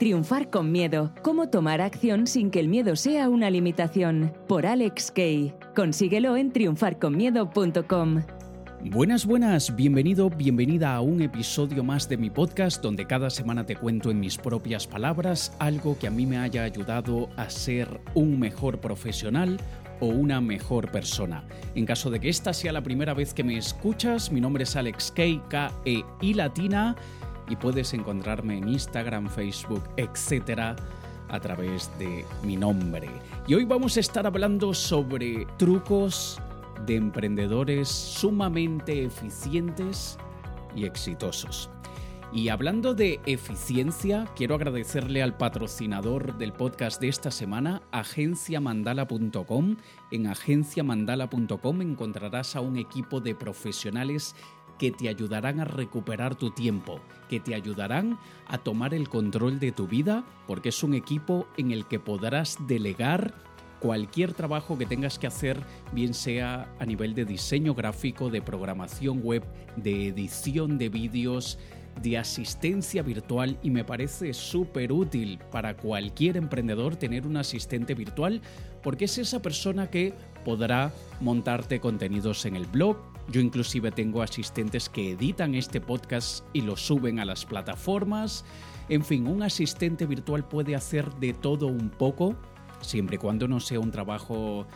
Triunfar 0.00 0.48
con 0.48 0.72
miedo. 0.72 1.12
Cómo 1.20 1.50
tomar 1.50 1.82
acción 1.82 2.26
sin 2.26 2.50
que 2.50 2.58
el 2.58 2.68
miedo 2.68 2.96
sea 2.96 3.28
una 3.28 3.50
limitación. 3.50 4.32
Por 4.48 4.64
Alex 4.64 5.10
Kay. 5.10 5.52
Consíguelo 5.76 6.38
en 6.38 6.52
triunfarconmiedo.com. 6.52 8.22
Buenas, 8.82 9.26
buenas, 9.26 9.76
bienvenido, 9.76 10.30
bienvenida 10.30 10.94
a 10.94 11.02
un 11.02 11.20
episodio 11.20 11.84
más 11.84 12.08
de 12.08 12.16
mi 12.16 12.30
podcast 12.30 12.82
donde 12.82 13.06
cada 13.06 13.28
semana 13.28 13.66
te 13.66 13.76
cuento 13.76 14.10
en 14.10 14.20
mis 14.20 14.38
propias 14.38 14.86
palabras 14.86 15.54
algo 15.58 15.98
que 15.98 16.06
a 16.06 16.10
mí 16.10 16.24
me 16.24 16.38
haya 16.38 16.64
ayudado 16.64 17.28
a 17.36 17.50
ser 17.50 18.00
un 18.14 18.40
mejor 18.40 18.80
profesional 18.80 19.60
o 20.00 20.06
una 20.06 20.40
mejor 20.40 20.90
persona. 20.90 21.44
En 21.74 21.84
caso 21.84 22.10
de 22.10 22.20
que 22.20 22.30
esta 22.30 22.54
sea 22.54 22.72
la 22.72 22.82
primera 22.82 23.12
vez 23.12 23.34
que 23.34 23.44
me 23.44 23.58
escuchas, 23.58 24.32
mi 24.32 24.40
nombre 24.40 24.64
es 24.64 24.74
Alex 24.76 25.12
K, 25.14 25.24
K 25.50 25.70
E 25.84 26.02
I 26.22 26.32
latina 26.32 26.96
y 27.50 27.56
puedes 27.56 27.92
encontrarme 27.92 28.56
en 28.56 28.68
Instagram, 28.68 29.28
Facebook, 29.28 29.82
etcétera 29.96 30.76
a 31.28 31.40
través 31.40 31.90
de 31.98 32.24
mi 32.42 32.56
nombre. 32.56 33.08
Y 33.46 33.54
hoy 33.54 33.64
vamos 33.64 33.96
a 33.96 34.00
estar 34.00 34.26
hablando 34.26 34.72
sobre 34.72 35.46
trucos 35.58 36.40
de 36.86 36.96
emprendedores 36.96 37.88
sumamente 37.88 39.04
eficientes 39.04 40.16
y 40.74 40.84
exitosos. 40.84 41.68
Y 42.32 42.48
hablando 42.48 42.94
de 42.94 43.18
eficiencia, 43.26 44.24
quiero 44.36 44.54
agradecerle 44.54 45.20
al 45.20 45.36
patrocinador 45.36 46.38
del 46.38 46.52
podcast 46.52 47.00
de 47.00 47.08
esta 47.08 47.32
semana, 47.32 47.82
agenciamandala.com. 47.90 49.76
En 50.12 50.26
agenciamandala.com 50.28 51.82
encontrarás 51.82 52.54
a 52.54 52.60
un 52.60 52.76
equipo 52.76 53.20
de 53.20 53.34
profesionales 53.34 54.36
que 54.80 54.90
te 54.90 55.10
ayudarán 55.10 55.60
a 55.60 55.66
recuperar 55.66 56.36
tu 56.36 56.52
tiempo, 56.52 57.00
que 57.28 57.38
te 57.38 57.54
ayudarán 57.54 58.18
a 58.46 58.56
tomar 58.56 58.94
el 58.94 59.10
control 59.10 59.60
de 59.60 59.72
tu 59.72 59.86
vida, 59.86 60.24
porque 60.46 60.70
es 60.70 60.82
un 60.82 60.94
equipo 60.94 61.46
en 61.58 61.70
el 61.70 61.86
que 61.86 62.00
podrás 62.00 62.56
delegar 62.66 63.34
cualquier 63.78 64.32
trabajo 64.32 64.78
que 64.78 64.86
tengas 64.86 65.18
que 65.18 65.26
hacer, 65.26 65.60
bien 65.92 66.14
sea 66.14 66.74
a 66.78 66.86
nivel 66.86 67.14
de 67.14 67.26
diseño 67.26 67.74
gráfico, 67.74 68.30
de 68.30 68.40
programación 68.40 69.20
web, 69.22 69.44
de 69.76 70.08
edición 70.08 70.78
de 70.78 70.88
vídeos, 70.88 71.58
de 72.00 72.16
asistencia 72.16 73.02
virtual 73.02 73.58
y 73.62 73.68
me 73.68 73.84
parece 73.84 74.32
súper 74.32 74.92
útil 74.92 75.40
para 75.50 75.76
cualquier 75.76 76.38
emprendedor 76.38 76.96
tener 76.96 77.26
un 77.26 77.36
asistente 77.36 77.94
virtual 77.94 78.40
porque 78.82 79.04
es 79.04 79.18
esa 79.18 79.42
persona 79.42 79.90
que 79.90 80.14
podrá 80.42 80.94
montarte 81.20 81.80
contenidos 81.80 82.46
en 82.46 82.56
el 82.56 82.64
blog. 82.64 83.09
Yo 83.30 83.40
inclusive 83.40 83.92
tengo 83.92 84.22
asistentes 84.22 84.88
que 84.88 85.12
editan 85.12 85.54
este 85.54 85.80
podcast 85.80 86.44
y 86.52 86.62
lo 86.62 86.76
suben 86.76 87.20
a 87.20 87.24
las 87.24 87.44
plataformas. 87.44 88.44
En 88.88 89.04
fin, 89.04 89.28
un 89.28 89.44
asistente 89.44 90.04
virtual 90.04 90.48
puede 90.48 90.74
hacer 90.74 91.08
de 91.14 91.32
todo 91.32 91.68
un 91.68 91.90
poco 91.90 92.34
siempre 92.80 93.16
y 93.16 93.18
cuando 93.18 93.46
no 93.46 93.60
sea 93.60 93.78
un 93.78 93.90
trabajo 93.90 94.66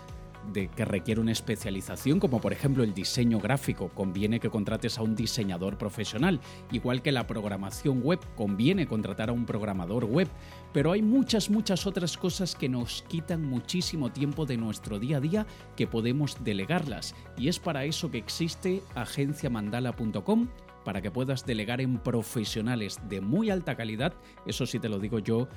de 0.53 0.69
que 0.69 0.85
requiere 0.85 1.21
una 1.21 1.33
especialización, 1.33 2.21
como 2.21 2.41
por 2.41 2.53
ejemplo 2.53 2.83
el 2.85 2.95
diseño 2.95 3.39
gráfico, 3.41 3.89
conviene 3.89 4.41
que 4.41 4.51
contrates 4.51 4.99
a 4.99 5.03
un 5.03 5.15
diseñador 5.15 5.79
profesional, 5.79 6.41
igual 6.73 7.03
que 7.03 7.13
la 7.13 7.27
programación 7.27 8.03
web, 8.03 8.21
conviene 8.37 8.87
contratar 8.87 9.31
a 9.31 9.33
un 9.33 9.47
programador 9.47 10.05
web, 10.05 10.29
pero 10.73 10.93
hay 10.93 11.03
muchas, 11.03 11.51
muchas 11.51 11.87
otras 11.87 12.17
cosas 12.17 12.55
que 12.55 12.69
nos 12.69 13.03
quitan 13.03 13.43
muchísimo 13.43 14.11
tiempo 14.11 14.47
de 14.47 14.57
nuestro 14.57 14.99
día 14.99 15.19
a 15.19 15.21
día 15.21 15.47
que 15.77 15.87
podemos 15.87 16.43
delegarlas, 16.45 17.15
y 17.37 17.49
es 17.49 17.59
para 17.59 17.85
eso 17.85 18.11
que 18.11 18.19
existe 18.19 18.83
agenciamandala.com 18.95 20.49
para 20.85 21.01
que 21.01 21.11
puedas 21.11 21.47
delegar 21.47 21.81
en 21.81 21.99
profesionales 21.99 23.01
de 23.09 23.21
muy 23.21 23.51
alta 23.51 23.75
calidad, 23.75 24.13
eso 24.47 24.67
sí 24.67 24.79
te 24.79 24.91
lo 24.91 24.99
digo 24.99 25.19
yo 25.19 25.49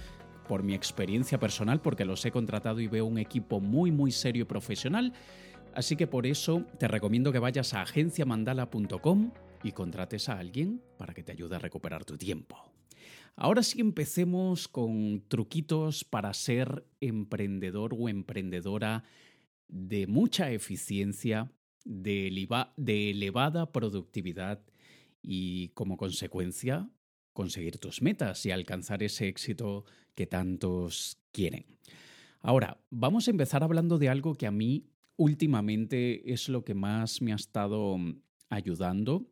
por 0.48 0.64
mi 0.64 0.74
experiencia 0.74 1.40
personal, 1.40 1.82
porque 1.82 2.06
los 2.06 2.26
he 2.26 2.32
contratado 2.32 2.80
y 2.80 2.88
veo 2.88 3.06
un 3.06 3.18
equipo 3.18 3.60
muy, 3.60 3.92
muy 3.92 4.12
serio 4.12 4.44
y 4.44 4.46
profesional. 4.46 5.14
Así 5.74 5.96
que 5.96 6.08
por 6.08 6.26
eso 6.26 6.64
te 6.80 6.88
recomiendo 6.88 7.32
que 7.32 7.40
vayas 7.40 7.74
a 7.74 7.82
agenciamandala.com 7.82 9.32
y 9.64 9.72
contrates 9.72 10.30
a 10.30 10.40
alguien 10.40 10.82
para 10.98 11.14
que 11.14 11.24
te 11.24 11.32
ayude 11.32 11.56
a 11.56 11.60
recuperar 11.60 12.06
tu 12.06 12.18
tiempo. 12.18 12.58
Ahora 13.36 13.62
sí 13.62 13.82
empecemos 13.82 14.68
con 14.68 15.24
truquitos 15.28 16.04
para 16.04 16.34
ser 16.34 16.88
emprendedor 17.00 17.94
o 17.96 18.10
emprendedora 18.10 19.04
de 19.68 20.08
mucha 20.08 20.52
eficiencia, 20.52 21.52
de, 21.86 22.48
elevada 23.12 23.72
productividad 23.72 24.62
y 25.22 25.70
como 25.70 25.98
consecuencia 25.98 26.90
conseguir 27.38 27.78
tus 27.78 28.02
metas 28.02 28.44
y 28.48 28.50
alcanzar 28.50 29.04
ese 29.04 29.28
éxito 29.28 29.86
que 30.16 30.26
tantos 30.26 31.20
quieren. 31.32 31.68
Ahora, 32.42 32.82
vamos 32.90 33.28
a 33.28 33.32
empezar 33.32 33.64
hablando 33.64 34.00
de 34.00 34.10
algo 34.10 34.34
que 34.34 34.48
a 34.48 34.52
mí 34.52 34.90
últimamente 35.18 36.34
es 36.34 36.50
lo 36.50 36.66
que 36.66 36.74
más 36.74 37.22
me 37.22 37.34
ha 37.34 37.36
estado 37.36 37.96
mm, 38.00 38.22
ayudando. 38.50 39.30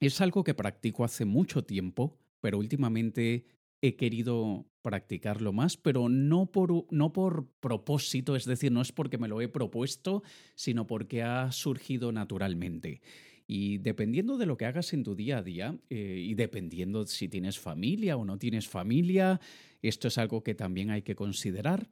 Es 0.00 0.22
algo 0.22 0.42
que 0.42 0.54
practico 0.54 1.04
hace 1.04 1.26
mucho 1.26 1.64
tiempo, 1.64 2.16
pero 2.40 2.56
últimamente 2.56 3.44
he 3.82 3.94
querido 3.94 4.64
practicarlo 4.80 5.52
más, 5.52 5.76
pero 5.76 6.08
no 6.08 6.46
por, 6.46 6.86
no 6.90 7.12
por 7.12 7.50
propósito, 7.60 8.36
es 8.36 8.46
decir, 8.46 8.72
no 8.72 8.80
es 8.80 8.90
porque 8.90 9.18
me 9.18 9.28
lo 9.28 9.42
he 9.42 9.48
propuesto, 9.48 10.22
sino 10.54 10.86
porque 10.86 11.22
ha 11.22 11.52
surgido 11.52 12.10
naturalmente. 12.10 13.02
Y 13.46 13.78
dependiendo 13.78 14.38
de 14.38 14.46
lo 14.46 14.56
que 14.56 14.64
hagas 14.64 14.92
en 14.92 15.04
tu 15.04 15.14
día 15.14 15.38
a 15.38 15.42
día 15.42 15.78
eh, 15.90 16.22
y 16.26 16.34
dependiendo 16.34 17.06
si 17.06 17.28
tienes 17.28 17.58
familia 17.58 18.16
o 18.16 18.24
no 18.24 18.38
tienes 18.38 18.66
familia, 18.68 19.40
esto 19.82 20.08
es 20.08 20.16
algo 20.16 20.42
que 20.42 20.54
también 20.54 20.90
hay 20.90 21.02
que 21.02 21.14
considerar. 21.14 21.88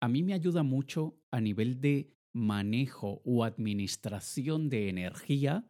A 0.00 0.08
mí 0.08 0.22
me 0.22 0.34
ayuda 0.34 0.62
mucho 0.62 1.16
a 1.30 1.40
nivel 1.40 1.80
de 1.80 2.12
manejo 2.32 3.22
o 3.24 3.44
administración 3.44 4.68
de 4.68 4.88
energía 4.88 5.66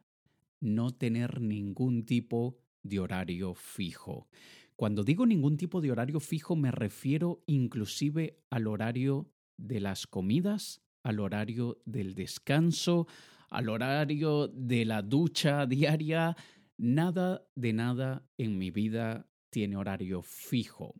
no 0.59 0.91
tener 0.91 1.41
ningún 1.41 2.05
tipo 2.05 2.57
de 2.83 2.99
horario 2.99 3.53
fijo. 3.53 4.27
Cuando 4.75 5.03
digo 5.03 5.25
ningún 5.25 5.57
tipo 5.57 5.81
de 5.81 5.91
horario 5.91 6.19
fijo 6.19 6.55
me 6.55 6.71
refiero 6.71 7.43
inclusive 7.45 8.39
al 8.49 8.67
horario 8.67 9.29
de 9.57 9.79
las 9.79 10.07
comidas, 10.07 10.81
al 11.03 11.19
horario 11.19 11.81
del 11.85 12.15
descanso, 12.15 13.07
al 13.53 13.69
horario 13.69 14.47
de 14.47 14.83
la 14.83 15.01
ducha 15.01 15.65
diaria. 15.65 16.35
Nada 16.77 17.45
de 17.55 17.71
nada 17.71 18.27
en 18.37 18.57
mi 18.57 18.71
vida 18.71 19.29
tiene 19.49 19.77
horario 19.77 20.23
fijo. 20.23 20.95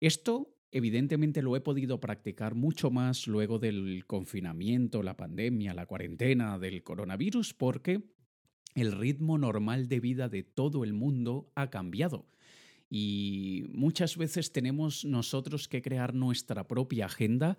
Esto 0.00 0.54
evidentemente 0.70 1.42
lo 1.42 1.56
he 1.56 1.60
podido 1.60 2.00
practicar 2.00 2.54
mucho 2.54 2.90
más 2.90 3.26
luego 3.26 3.58
del 3.58 4.06
confinamiento, 4.06 5.02
la 5.02 5.16
pandemia, 5.16 5.74
la 5.74 5.86
cuarentena 5.86 6.58
del 6.58 6.82
coronavirus, 6.82 7.52
porque 7.52 8.02
el 8.74 8.92
ritmo 8.92 9.36
normal 9.36 9.88
de 9.88 10.00
vida 10.00 10.28
de 10.28 10.44
todo 10.44 10.84
el 10.84 10.94
mundo 10.94 11.50
ha 11.56 11.68
cambiado. 11.68 12.26
Y 12.88 13.64
muchas 13.70 14.16
veces 14.16 14.52
tenemos 14.52 15.04
nosotros 15.04 15.66
que 15.66 15.82
crear 15.82 16.14
nuestra 16.14 16.66
propia 16.68 17.06
agenda 17.06 17.58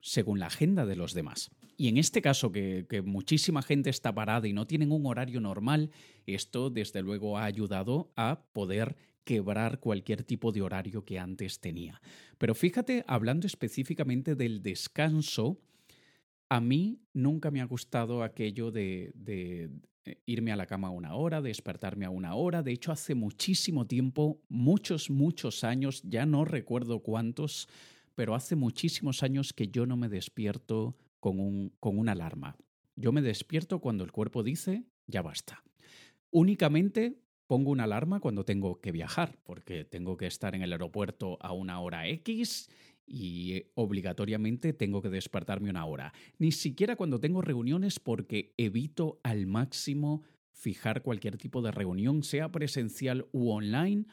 según 0.00 0.38
la 0.38 0.46
agenda 0.46 0.86
de 0.86 0.96
los 0.96 1.12
demás. 1.12 1.50
Y 1.76 1.88
en 1.88 1.98
este 1.98 2.22
caso, 2.22 2.52
que, 2.52 3.02
muchísima 3.04 3.62
gente 3.62 3.90
está 3.90 4.14
parada 4.14 4.46
y 4.46 4.52
no 4.52 4.66
tienen 4.66 4.92
un 4.92 5.06
horario 5.06 5.40
normal, 5.40 5.90
esto 6.26 6.70
desde 6.70 7.02
luego 7.02 7.38
ha 7.38 7.44
ayudado 7.44 8.12
a 8.16 8.44
poder 8.52 8.96
quebrar 9.24 9.80
cualquier 9.80 10.22
tipo 10.22 10.52
de 10.52 10.62
horario 10.62 11.04
que 11.04 11.18
antes 11.18 11.60
tenía. 11.60 12.00
Pero 12.38 12.54
fíjate, 12.54 13.04
hablando 13.06 13.46
específicamente 13.46 14.34
del 14.34 14.62
descanso, 14.62 15.58
a 16.48 16.60
mí 16.60 17.00
nunca 17.12 17.50
me 17.50 17.60
ha 17.60 17.64
gustado 17.64 18.22
aquello 18.22 18.70
de, 18.70 19.12
de, 19.14 19.70
eh, 20.04 20.18
irme 20.26 20.52
a 20.52 20.56
la 20.56 20.66
cama 20.66 20.90
una 20.90 21.14
hora, 21.14 21.40
despertarme 21.40 22.04
a 22.04 22.10
una 22.10 22.34
hora. 22.34 22.62
De 22.62 22.72
hecho, 22.72 22.92
hace 22.92 23.14
muchísimo 23.14 23.86
tiempo, 23.86 24.40
muchos, 24.48 25.08
muchos 25.08 25.64
años, 25.64 26.02
ya 26.04 26.26
no 26.26 26.44
recuerdo 26.44 27.00
cuántos, 27.00 27.68
pero 28.14 28.34
hace 28.34 28.54
muchísimos 28.54 29.22
años 29.22 29.52
que 29.52 29.68
yo 29.68 29.86
no 29.86 29.96
me 29.96 30.08
despierto 30.08 30.94
con, 31.24 31.40
un, 31.40 31.72
con 31.80 31.98
una 31.98 32.12
alarma. 32.12 32.54
Yo 32.96 33.10
me 33.10 33.22
despierto 33.22 33.78
cuando 33.80 34.04
el 34.04 34.12
cuerpo 34.12 34.42
dice, 34.42 34.84
ya 35.06 35.22
basta. 35.22 35.64
Únicamente 36.30 37.18
pongo 37.46 37.70
una 37.70 37.84
alarma 37.84 38.20
cuando 38.20 38.44
tengo 38.44 38.82
que 38.82 38.92
viajar, 38.92 39.38
porque 39.42 39.86
tengo 39.86 40.18
que 40.18 40.26
estar 40.26 40.54
en 40.54 40.60
el 40.60 40.72
aeropuerto 40.72 41.38
a 41.40 41.54
una 41.54 41.80
hora 41.80 42.06
X 42.08 42.68
y 43.06 43.62
obligatoriamente 43.72 44.74
tengo 44.74 45.00
que 45.00 45.08
despertarme 45.08 45.70
una 45.70 45.86
hora. 45.86 46.12
Ni 46.38 46.52
siquiera 46.52 46.94
cuando 46.94 47.18
tengo 47.20 47.40
reuniones 47.40 48.00
porque 48.00 48.52
evito 48.58 49.18
al 49.22 49.46
máximo 49.46 50.24
fijar 50.52 51.00
cualquier 51.00 51.38
tipo 51.38 51.62
de 51.62 51.70
reunión, 51.70 52.22
sea 52.22 52.52
presencial 52.52 53.28
u 53.32 53.48
online, 53.48 54.04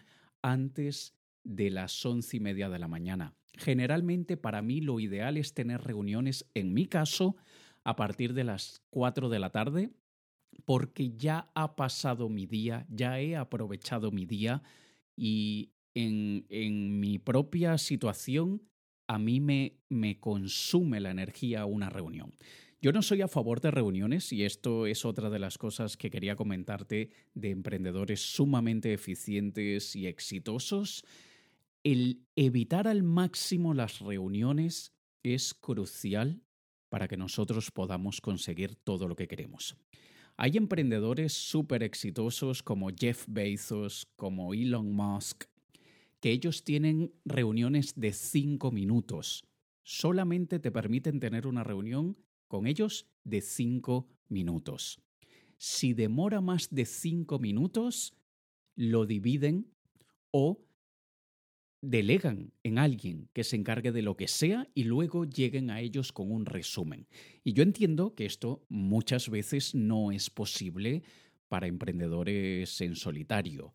antes 0.41 1.13
de 1.43 1.71
las 1.71 2.05
once 2.05 2.37
y 2.37 2.39
media 2.39 2.69
de 2.69 2.79
la 2.79 2.87
mañana. 2.87 3.35
Generalmente 3.57 4.37
para 4.37 4.61
mí 4.61 4.81
lo 4.81 4.99
ideal 4.99 5.37
es 5.37 5.53
tener 5.53 5.81
reuniones, 5.81 6.49
en 6.53 6.73
mi 6.73 6.85
caso, 6.85 7.35
a 7.83 7.95
partir 7.95 8.33
de 8.33 8.43
las 8.43 8.81
4 8.89 9.29
de 9.29 9.39
la 9.39 9.51
tarde, 9.51 9.89
porque 10.65 11.11
ya 11.15 11.51
ha 11.55 11.75
pasado 11.75 12.29
mi 12.29 12.45
día, 12.45 12.85
ya 12.89 13.19
he 13.19 13.35
aprovechado 13.35 14.11
mi 14.11 14.25
día 14.25 14.61
y 15.15 15.71
en, 15.93 16.45
en 16.49 16.99
mi 16.99 17.19
propia 17.19 17.77
situación, 17.77 18.61
a 19.07 19.19
mí 19.19 19.39
me, 19.39 19.79
me 19.89 20.19
consume 20.19 20.99
la 21.01 21.11
energía 21.11 21.65
una 21.65 21.89
reunión. 21.89 22.33
Yo 22.81 22.91
no 22.91 23.03
soy 23.03 23.21
a 23.21 23.27
favor 23.27 23.61
de 23.61 23.69
reuniones 23.69 24.33
y 24.33 24.43
esto 24.43 24.87
es 24.87 25.05
otra 25.05 25.29
de 25.29 25.37
las 25.37 25.59
cosas 25.59 25.97
que 25.97 26.09
quería 26.09 26.35
comentarte 26.35 27.11
de 27.35 27.49
emprendedores 27.51 28.21
sumamente 28.21 28.91
eficientes 28.91 29.95
y 29.95 30.07
exitosos. 30.07 31.05
El 31.83 32.27
evitar 32.35 32.87
al 32.87 33.01
máximo 33.01 33.73
las 33.73 33.99
reuniones 33.99 34.93
es 35.23 35.55
crucial 35.55 36.43
para 36.89 37.07
que 37.07 37.17
nosotros 37.17 37.71
podamos 37.71 38.21
conseguir 38.21 38.75
todo 38.75 39.07
lo 39.07 39.15
que 39.15 39.27
queremos. 39.27 39.75
Hay 40.37 40.57
emprendedores 40.57 41.33
súper 41.33 41.81
exitosos 41.81 42.61
como 42.61 42.89
Jeff 42.89 43.25
Bezos, 43.27 44.07
como 44.15 44.53
Elon 44.53 44.91
Musk, 44.91 45.45
que 46.19 46.31
ellos 46.31 46.63
tienen 46.63 47.13
reuniones 47.25 47.93
de 47.95 48.13
cinco 48.13 48.71
minutos. 48.71 49.43
Solamente 49.81 50.59
te 50.59 50.71
permiten 50.71 51.19
tener 51.19 51.47
una 51.47 51.63
reunión 51.63 52.15
con 52.47 52.67
ellos 52.67 53.07
de 53.23 53.41
cinco 53.41 54.07
minutos. 54.29 55.01
Si 55.57 55.93
demora 55.93 56.41
más 56.41 56.69
de 56.69 56.85
cinco 56.85 57.39
minutos, 57.39 58.13
lo 58.75 59.07
dividen 59.07 59.71
o 60.29 60.63
delegan 61.81 62.53
en 62.63 62.77
alguien 62.77 63.29
que 63.33 63.43
se 63.43 63.55
encargue 63.55 63.91
de 63.91 64.03
lo 64.03 64.15
que 64.15 64.27
sea 64.27 64.69
y 64.73 64.83
luego 64.83 65.25
lleguen 65.25 65.71
a 65.71 65.81
ellos 65.81 66.11
con 66.11 66.31
un 66.31 66.45
resumen. 66.45 67.07
Y 67.43 67.53
yo 67.53 67.63
entiendo 67.63 68.13
que 68.15 68.25
esto 68.25 68.65
muchas 68.69 69.29
veces 69.29 69.73
no 69.75 70.11
es 70.11 70.29
posible 70.29 71.03
para 71.47 71.67
emprendedores 71.67 72.79
en 72.81 72.95
solitario. 72.95 73.73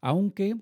Aunque 0.00 0.56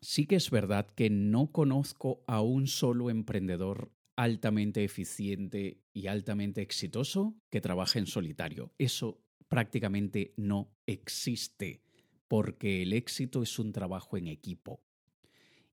sí 0.00 0.26
que 0.26 0.36
es 0.36 0.50
verdad 0.50 0.86
que 0.90 1.10
no 1.10 1.52
conozco 1.52 2.24
a 2.26 2.42
un 2.42 2.66
solo 2.66 3.08
emprendedor 3.08 3.92
altamente 4.16 4.82
eficiente 4.82 5.80
y 5.92 6.08
altamente 6.08 6.60
exitoso 6.60 7.36
que 7.50 7.60
trabaja 7.60 8.00
en 8.00 8.06
solitario. 8.06 8.72
Eso 8.76 9.22
prácticamente 9.48 10.34
no 10.36 10.76
existe, 10.86 11.82
porque 12.26 12.82
el 12.82 12.92
éxito 12.92 13.42
es 13.44 13.58
un 13.60 13.72
trabajo 13.72 14.16
en 14.16 14.26
equipo. 14.26 14.82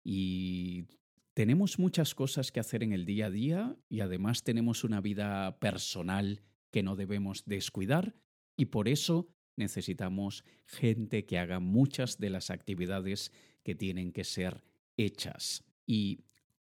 Y 0.06 0.86
tenemos 1.34 1.80
muchas 1.80 2.16
cosas 2.16 2.54
que 2.54 2.62
hacer 2.62 2.84
en 2.84 2.94
el 2.94 3.06
día 3.06 3.26
a 3.26 3.32
día 3.32 3.76
y 3.90 4.00
además 4.00 4.44
tenemos 4.44 4.86
una 4.86 5.02
vida 5.02 5.60
personal 5.60 6.42
que 6.72 6.84
no 6.84 6.96
debemos 6.96 7.44
descuidar 7.46 8.16
y 8.56 8.66
por 8.66 8.88
eso 8.88 9.28
necesitamos 9.58 10.46
gente 10.66 11.26
que 11.26 11.40
haga 11.40 11.60
muchas 11.60 12.20
de 12.20 12.30
las 12.30 12.50
actividades 12.50 13.34
que 13.64 13.76
tienen 13.76 14.14
que 14.14 14.24
ser 14.24 14.64
hechas. 14.96 15.66
Y 15.86 16.26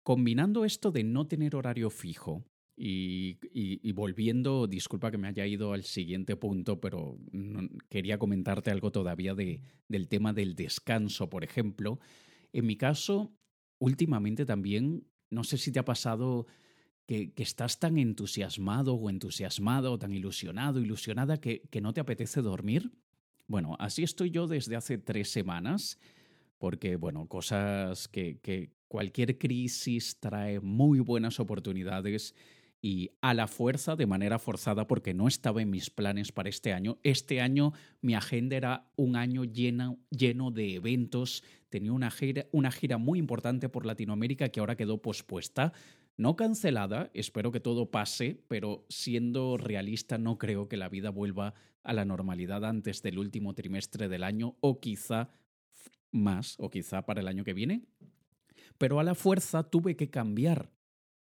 Combinando 0.09 0.65
esto 0.65 0.91
de 0.91 1.03
no 1.03 1.27
tener 1.27 1.55
horario 1.55 1.91
fijo 1.91 2.43
y, 2.75 3.91
volviendo, 3.91 4.65
disculpa 4.65 5.11
que 5.11 5.19
me 5.19 5.27
haya 5.27 5.45
ido 5.45 5.71
al 5.71 5.83
siguiente 5.83 6.35
punto, 6.35 6.81
pero 6.81 7.19
quería 7.89 8.17
comentarte 8.17 8.71
algo 8.71 8.91
todavía 8.91 9.35
de, 9.35 9.61
del 9.87 10.07
tema 10.07 10.33
del 10.33 10.55
descanso, 10.55 11.29
por 11.29 11.43
ejemplo. 11.43 11.99
En 12.53 12.65
mi 12.65 12.75
caso, 12.75 13.33
últimamente 13.79 14.45
también, 14.45 15.07
no 15.29 15.43
sé 15.43 15.57
si 15.57 15.71
te 15.71 15.79
ha 15.79 15.85
pasado 15.85 16.47
que, 17.05 17.33
estás 17.37 17.79
tan 17.79 17.97
entusiasmado 17.97 18.95
o 18.95 19.09
entusiasmado, 19.09 19.97
tan 19.97 20.13
ilusionado, 20.13 20.79
ilusionada, 20.79 21.39
que, 21.39 21.61
que 21.69 21.81
no 21.81 21.93
te 21.93 22.01
apetece 22.01 22.41
dormir. 22.41 22.91
Bueno, 23.47 23.75
así 23.79 24.03
estoy 24.03 24.29
yo 24.31 24.47
desde 24.47 24.75
hace 24.75 24.97
tres 24.97 25.31
semanas 25.31 25.99
porque, 26.57 26.97
bueno, 26.97 27.27
cosas 27.27 28.07
que, 28.07 28.39
que, 28.39 28.71
Cualquier 28.89 29.37
crisis 29.37 30.19
trae 30.19 30.59
muy 30.59 30.99
buenas 30.99 31.39
oportunidades 31.39 32.33
y 32.81 33.11
a 33.21 33.33
la 33.33 33.47
fuerza, 33.47 33.95
de 33.95 34.05
manera 34.05 34.39
forzada, 34.39 34.87
porque 34.87 35.13
no 35.13 35.27
estaba 35.27 35.61
en 35.61 35.69
mis 35.69 35.89
planes 35.89 36.31
para 36.31 36.49
este 36.49 36.73
año. 36.73 36.97
Este 37.03 37.41
año 37.41 37.73
mi 38.01 38.15
agenda 38.15 38.55
era 38.55 38.91
un 38.95 39.15
año 39.15 39.43
lleno, 39.43 39.99
lleno 40.09 40.51
de 40.51 40.75
eventos, 40.75 41.43
tenía 41.69 41.91
una 41.91 42.11
gira, 42.11 42.47
una 42.51 42.71
gira 42.71 42.97
muy 42.97 43.19
importante 43.19 43.69
por 43.69 43.85
Latinoamérica 43.85 44.49
que 44.49 44.59
ahora 44.59 44.77
quedó 44.77 45.01
pospuesta. 45.01 45.73
No 46.17 46.35
cancelada, 46.35 47.09
espero 47.13 47.51
que 47.51 47.59
todo 47.59 47.91
pase, 47.91 48.43
pero 48.47 48.85
siendo 48.89 49.57
realista 49.57 50.17
no 50.17 50.37
creo 50.37 50.67
que 50.67 50.77
la 50.77 50.89
vida 50.89 51.09
vuelva 51.09 51.53
a 51.83 51.93
la 51.93 52.05
normalidad 52.05 52.65
antes 52.65 53.01
del 53.01 53.19
último 53.19 53.53
trimestre 53.55 54.09
del 54.09 54.23
año 54.23 54.55
o 54.59 54.79
quizá 54.79 55.29
más, 56.11 56.55
o 56.59 56.69
quizá 56.69 57.05
para 57.05 57.21
el 57.21 57.27
año 57.27 57.43
que 57.43 57.53
viene 57.53 57.83
pero 58.79 58.99
a 58.99 59.03
la 59.03 59.13
fuerza 59.13 59.63
tuve 59.63 59.95
que 59.95 60.09
cambiar 60.09 60.71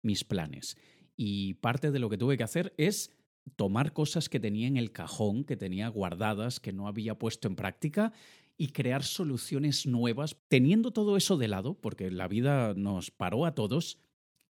mis 0.03 0.25
planes. 0.25 0.77
Y 1.17 1.55
parte 1.55 1.91
de 1.91 1.99
lo 1.99 2.09
que 2.09 2.19
tuve 2.19 2.37
que 2.37 2.45
hacer 2.45 2.75
es 2.77 3.11
tomar 3.57 3.93
cosas 3.93 4.29
que 4.29 4.41
tenía 4.41 4.67
en 4.67 4.77
el 4.77 4.93
cajón, 4.93 5.45
que 5.45 5.57
tenía 5.57 5.89
guardadas, 5.89 6.61
que 6.61 6.73
no 6.73 6.89
había 6.89 7.19
puesto 7.19 7.49
en 7.49 7.57
práctica 7.57 8.13
y 8.59 8.69
crear 8.69 9.03
soluciones 9.03 9.87
nuevas, 9.87 10.37
teniendo 10.49 10.91
todo 10.91 11.17
eso 11.17 11.37
de 11.37 11.49
lado, 11.49 11.75
porque 11.75 12.11
la 12.11 12.29
vida 12.29 12.75
nos 12.75 13.11
paró 13.11 13.45
a 13.45 13.55
todos, 13.55 13.99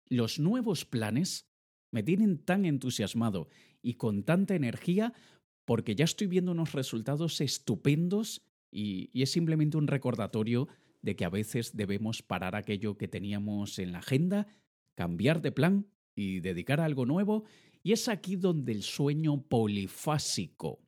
los 0.06 0.38
nuevos 0.38 0.84
planes 0.84 1.46
me 1.90 2.02
tienen 2.02 2.38
tan 2.38 2.64
entusiasmado 2.64 3.48
y 3.82 3.94
con 3.94 4.24
tanta 4.24 4.54
energía 4.54 5.12
porque 5.64 5.94
ya 5.94 6.04
estoy 6.04 6.26
viendo 6.26 6.52
unos 6.52 6.72
resultados 6.72 7.40
estupendos 7.40 8.42
y, 8.72 9.10
es 9.20 9.30
simplemente 9.30 9.76
un 9.76 9.86
recordatorio 9.86 10.68
de 11.02 11.16
que 11.16 11.24
a 11.24 11.30
veces 11.30 11.76
debemos 11.76 12.22
parar 12.22 12.56
aquello 12.56 12.96
que 12.96 13.08
teníamos 13.08 13.78
en 13.78 13.92
la 13.92 13.98
agenda, 13.98 14.46
cambiar 14.94 15.42
de 15.42 15.52
plan 15.52 15.86
y 16.20 16.40
dedicar 16.40 16.80
a 16.80 16.84
algo 16.84 17.06
nuevo, 17.06 17.44
y 17.82 17.92
es 17.92 18.08
aquí 18.08 18.36
donde 18.36 18.72
el 18.72 18.82
sueño 18.82 19.40
polifásico 19.40 20.80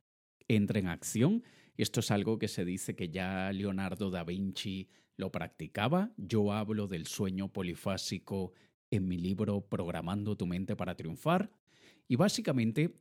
entra 0.47 0.79
en 0.79 0.89
acción. 0.89 1.43
Esto 1.79 2.01
es 2.01 2.11
algo 2.11 2.39
que 2.39 2.49
se 2.49 2.67
dice 2.67 2.95
que 2.95 3.09
ya 3.09 3.51
Leonardo 3.51 4.11
da 4.11 4.25
Vinci 4.25 4.89
lo 5.17 5.33
practicaba. 5.33 6.13
Yo 6.19 6.53
hablo 6.53 6.87
del 6.87 7.07
sueño 7.07 7.49
polifásico 7.51 8.53
en 8.91 9.09
mi 9.09 9.17
libro 9.17 9.63
Programando 9.63 10.37
tu 10.37 10.47
mente 10.47 10.77
para 10.77 10.95
triunfar. 10.95 11.51
Y 12.09 12.17
básicamente 12.17 12.95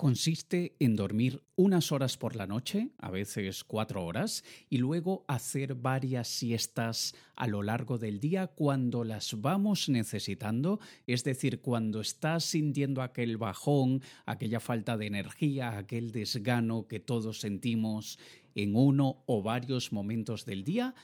consiste 0.00 0.76
en 0.78 0.96
dormir 0.96 1.42
unas 1.56 1.92
horas 1.92 2.16
por 2.16 2.34
la 2.34 2.46
noche, 2.46 2.88
a 2.96 3.10
veces 3.10 3.64
cuatro 3.64 4.02
horas, 4.02 4.42
y 4.70 4.78
luego 4.78 5.26
hacer 5.28 5.74
varias 5.74 6.26
siestas 6.26 7.14
a 7.36 7.46
lo 7.46 7.62
largo 7.62 7.98
del 7.98 8.18
día 8.18 8.46
cuando 8.46 9.04
las 9.04 9.38
vamos 9.42 9.90
necesitando, 9.90 10.80
es 11.06 11.22
decir, 11.22 11.60
cuando 11.60 12.00
estás 12.00 12.44
sintiendo 12.44 13.02
aquel 13.02 13.36
bajón, 13.36 14.00
aquella 14.24 14.58
falta 14.58 14.96
de 14.96 15.04
energía, 15.04 15.76
aquel 15.76 16.12
desgano 16.12 16.88
que 16.88 16.98
todos 16.98 17.38
sentimos 17.40 18.18
en 18.54 18.76
uno 18.76 19.22
o 19.26 19.42
varios 19.42 19.92
momentos 19.92 20.46
del 20.46 20.64
día, 20.64 20.94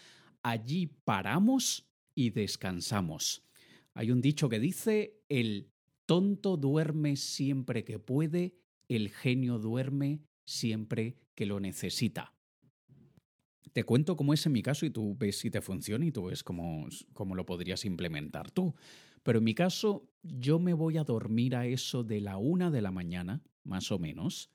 allí 0.42 0.86
paramos 0.86 1.86
y 2.14 2.30
descansamos. 2.30 3.42
Hay 3.92 4.10
un 4.10 4.22
dicho 4.22 4.48
que 4.48 4.58
dice, 4.58 5.20
el 5.28 5.68
tonto 6.06 6.56
duerme 6.56 7.16
siempre 7.16 7.84
que 7.84 7.98
puede 7.98 8.54
el 8.88 9.10
genio 9.10 9.58
duerme 9.58 10.20
siempre 10.46 11.16
que 11.34 11.46
lo 11.46 11.60
necesita. 11.60 12.32
Te 13.72 13.84
cuento 13.84 14.16
cómo 14.16 14.32
es 14.32 14.46
en 14.46 14.52
mi 14.52 14.62
caso 14.62 14.86
y 14.86 14.90
tú 14.90 15.16
ves 15.18 15.38
si 15.38 15.50
te 15.50 15.60
funciona 15.60 16.06
y 16.06 16.12
tú 16.12 16.24
ves 16.24 16.42
cómo, 16.42 16.88
cómo 17.12 17.34
lo 17.34 17.44
podrías 17.44 17.84
implementar 17.84 18.50
tú. 18.50 18.74
Pero 19.22 19.38
en 19.38 19.44
mi 19.44 19.54
caso, 19.54 20.08
yo 20.22 20.58
me 20.58 20.72
voy 20.72 20.96
a 20.96 21.04
dormir 21.04 21.56
a 21.56 21.66
eso 21.66 22.04
de 22.04 22.20
la 22.20 22.38
una 22.38 22.70
de 22.70 22.80
la 22.80 22.92
mañana, 22.92 23.42
más 23.64 23.90
o 23.90 23.98
menos, 23.98 24.50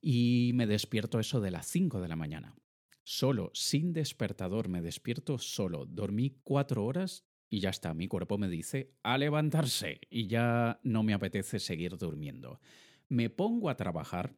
y 0.00 0.52
me 0.54 0.66
despierto 0.66 1.18
a 1.18 1.20
eso 1.20 1.40
de 1.40 1.50
las 1.50 1.66
cinco 1.66 2.00
de 2.00 2.08
la 2.08 2.16
mañana. 2.16 2.54
Solo, 3.02 3.50
sin 3.52 3.92
despertador, 3.92 4.68
me 4.68 4.80
despierto 4.80 5.38
solo. 5.38 5.84
Dormí 5.84 6.38
cuatro 6.42 6.86
horas 6.86 7.26
y 7.50 7.60
ya 7.60 7.70
está. 7.70 7.92
Mi 7.92 8.08
cuerpo 8.08 8.38
me 8.38 8.48
dice 8.48 8.94
a 9.02 9.18
levantarse 9.18 10.00
y 10.08 10.28
ya 10.28 10.80
no 10.82 11.02
me 11.02 11.12
apetece 11.12 11.58
seguir 11.58 11.98
durmiendo 11.98 12.60
me 13.08 13.30
pongo 13.30 13.70
a 13.70 13.76
trabajar 13.76 14.36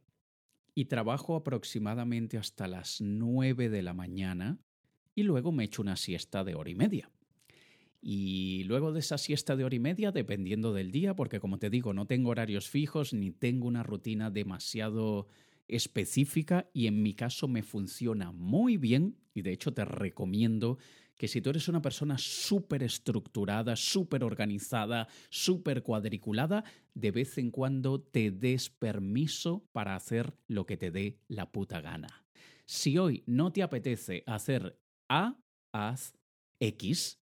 y 0.74 0.86
trabajo 0.86 1.36
aproximadamente 1.36 2.38
hasta 2.38 2.68
las 2.68 3.00
9 3.00 3.68
de 3.70 3.82
la 3.82 3.94
mañana 3.94 4.58
y 5.14 5.22
luego 5.22 5.52
me 5.52 5.64
echo 5.64 5.82
una 5.82 5.96
siesta 5.96 6.44
de 6.44 6.54
hora 6.54 6.70
y 6.70 6.74
media. 6.74 7.10
Y 8.02 8.64
luego 8.64 8.92
de 8.92 9.00
esa 9.00 9.18
siesta 9.18 9.56
de 9.56 9.64
hora 9.64 9.74
y 9.74 9.80
media, 9.80 10.12
dependiendo 10.12 10.72
del 10.72 10.92
día, 10.92 11.16
porque 11.16 11.40
como 11.40 11.58
te 11.58 11.70
digo, 11.70 11.94
no 11.94 12.06
tengo 12.06 12.30
horarios 12.30 12.68
fijos 12.68 13.14
ni 13.14 13.32
tengo 13.32 13.66
una 13.66 13.82
rutina 13.82 14.30
demasiado 14.30 15.26
específica 15.66 16.70
y 16.72 16.86
en 16.86 17.02
mi 17.02 17.14
caso 17.14 17.48
me 17.48 17.62
funciona 17.62 18.30
muy 18.30 18.76
bien 18.76 19.16
y 19.34 19.42
de 19.42 19.52
hecho 19.52 19.72
te 19.72 19.84
recomiendo 19.84 20.78
que 21.16 21.28
si 21.28 21.40
tú 21.40 21.50
eres 21.50 21.68
una 21.68 21.82
persona 21.82 22.18
súper 22.18 22.82
estructurada, 22.82 23.76
súper 23.76 24.22
organizada, 24.22 25.08
súper 25.30 25.82
cuadriculada, 25.82 26.64
de 26.94 27.10
vez 27.10 27.38
en 27.38 27.50
cuando 27.50 28.00
te 28.00 28.30
des 28.30 28.70
permiso 28.70 29.66
para 29.72 29.96
hacer 29.96 30.34
lo 30.46 30.66
que 30.66 30.76
te 30.76 30.90
dé 30.90 31.18
la 31.28 31.50
puta 31.50 31.80
gana. 31.80 32.26
Si 32.66 32.98
hoy 32.98 33.22
no 33.26 33.52
te 33.52 33.62
apetece 33.62 34.24
hacer 34.26 34.78
A, 35.08 35.38
haz 35.72 36.14
X 36.60 37.20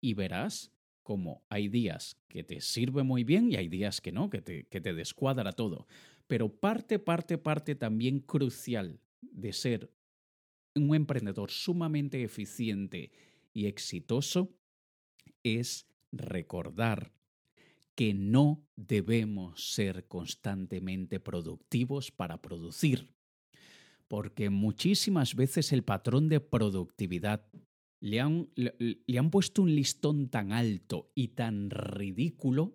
y 0.00 0.14
verás 0.14 0.72
como 1.02 1.44
hay 1.48 1.68
días 1.68 2.16
que 2.28 2.44
te 2.44 2.60
sirve 2.60 3.02
muy 3.02 3.24
bien 3.24 3.50
y 3.50 3.56
hay 3.56 3.68
días 3.68 4.00
que 4.00 4.12
no, 4.12 4.30
que 4.30 4.40
te, 4.40 4.64
que 4.64 4.80
te 4.80 4.94
descuadra 4.94 5.52
todo. 5.52 5.86
Pero 6.26 6.48
parte, 6.48 6.98
parte, 6.98 7.38
parte 7.38 7.74
también 7.74 8.20
crucial 8.20 9.00
de 9.20 9.52
ser 9.52 9.90
un 10.74 10.94
emprendedor 10.94 11.50
sumamente 11.50 12.22
eficiente 12.22 13.10
y 13.52 13.66
exitoso 13.66 14.54
es 15.42 15.86
recordar 16.12 17.12
que 17.94 18.14
no 18.14 18.66
debemos 18.76 19.72
ser 19.74 20.06
constantemente 20.06 21.20
productivos 21.20 22.10
para 22.10 22.40
producir, 22.40 23.10
porque 24.08 24.50
muchísimas 24.50 25.34
veces 25.34 25.72
el 25.72 25.84
patrón 25.84 26.28
de 26.28 26.40
productividad 26.40 27.46
le 28.00 28.20
han, 28.20 28.48
le, 28.56 29.18
han 29.18 29.30
puesto 29.30 29.62
un 29.62 29.74
listón 29.74 30.28
tan 30.28 30.52
alto 30.52 31.12
y 31.14 31.28
tan 31.28 31.70
ridículo 31.70 32.74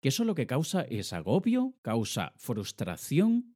que 0.00 0.08
eso 0.08 0.24
lo 0.24 0.34
que 0.34 0.46
causa 0.46 0.82
es 0.82 1.12
agobio, 1.12 1.76
causa 1.82 2.32
frustración, 2.36 3.54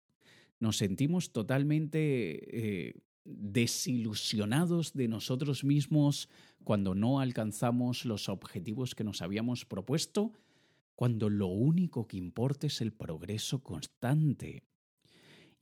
nos 0.59 0.77
sentimos 0.77 1.33
totalmente 1.33 2.89
eh, 2.89 2.95
desilusionados 3.25 4.93
de 4.93 5.09
nosotros 5.09 5.65
mismos 5.65 6.29
cuando 6.65 6.95
no 6.95 7.21
alcanzamos 7.21 8.05
los 8.05 8.29
objetivos 8.29 8.95
que 8.95 9.05
nos 9.05 9.23
habíamos 9.23 9.65
propuesto, 9.65 10.33
cuando 10.95 11.31
lo 11.31 11.47
único 11.47 12.07
que 12.07 12.17
importa 12.17 12.67
es 12.67 12.81
el 12.81 12.93
progreso 12.93 13.63
constante. 13.63 14.63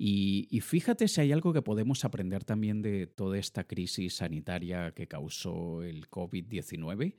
Y, 0.01 0.61
fíjate 0.61 1.09
si 1.09 1.21
hay 1.21 1.33
algo 1.33 1.53
que 1.53 1.63
podemos 1.63 2.05
aprender 2.05 2.45
también 2.45 2.83
de 2.83 3.09
toda 3.09 3.37
esta 3.37 3.65
crisis 3.65 4.17
sanitaria 4.17 4.93
que 4.93 5.09
causó 5.09 5.83
el 5.83 6.09
COVID-19, 6.09 7.17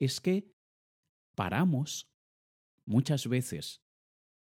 es 0.00 0.20
que 0.20 0.52
paramos 1.36 2.08
muchas 2.84 3.28
veces. 3.28 3.80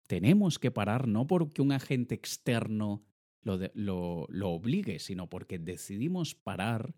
Tenemos 0.08 0.58
que 0.58 0.72
parar 0.72 1.06
no 1.06 1.28
porque 1.28 1.62
un 1.62 1.70
agente 1.70 2.16
externo 2.16 3.04
lo, 3.42 4.26
lo, 4.28 4.50
obligue, 4.50 4.98
sino 4.98 5.28
porque 5.28 5.58
decidimos 5.58 6.34
parar 6.34 6.94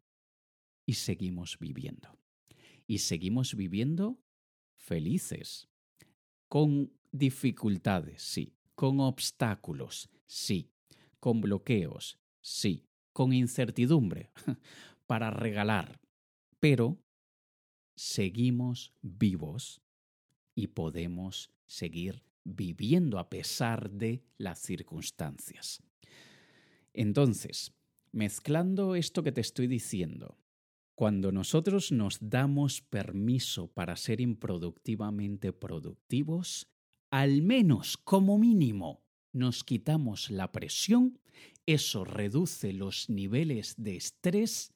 y 0.86 0.94
seguimos 0.94 1.58
viviendo. 1.58 2.18
Y 2.86 2.98
seguimos 2.98 3.54
viviendo 3.54 4.18
felices, 4.76 5.68
con 6.48 6.92
dificultades, 7.12 8.22
sí, 8.22 8.54
con 8.74 9.00
obstáculos, 9.00 10.10
sí, 10.26 10.70
con 11.20 11.40
bloqueos, 11.40 12.18
sí, 12.40 12.84
con 13.12 13.32
incertidumbre, 13.32 14.30
para 15.06 15.30
regalar, 15.30 16.00
pero 16.58 16.98
seguimos 17.94 18.92
vivos 19.02 19.80
y 20.54 20.68
podemos 20.68 21.50
seguir 21.66 22.22
viviendo 22.44 23.18
a 23.18 23.28
pesar 23.28 23.90
de 23.90 24.24
las 24.38 24.58
circunstancias. 24.58 25.82
Entonces, 26.94 27.72
mezclando 28.12 28.94
esto 28.94 29.22
que 29.22 29.32
te 29.32 29.40
estoy 29.40 29.66
diciendo, 29.66 30.38
cuando 30.94 31.32
nosotros 31.32 31.90
nos 31.90 32.18
damos 32.20 32.82
permiso 32.82 33.68
para 33.72 33.96
ser 33.96 34.20
improductivamente 34.20 35.52
productivos, 35.52 36.68
al 37.10 37.42
menos 37.42 37.96
como 37.96 38.38
mínimo 38.38 39.02
nos 39.32 39.64
quitamos 39.64 40.30
la 40.30 40.52
presión, 40.52 41.18
eso 41.66 42.04
reduce 42.04 42.72
los 42.72 43.08
niveles 43.08 43.74
de 43.78 43.96
estrés, 43.96 44.74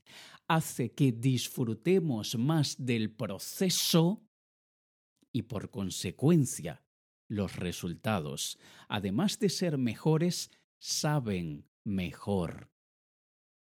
hace 0.48 0.92
que 0.92 1.12
disfrutemos 1.12 2.36
más 2.36 2.76
del 2.78 3.10
proceso 3.10 4.22
y 5.32 5.42
por 5.42 5.70
consecuencia 5.70 6.82
los 7.28 7.56
resultados, 7.56 8.58
además 8.88 9.38
de 9.38 9.48
ser 9.48 9.78
mejores, 9.78 10.50
saben 10.78 11.66
mejor. 11.86 12.68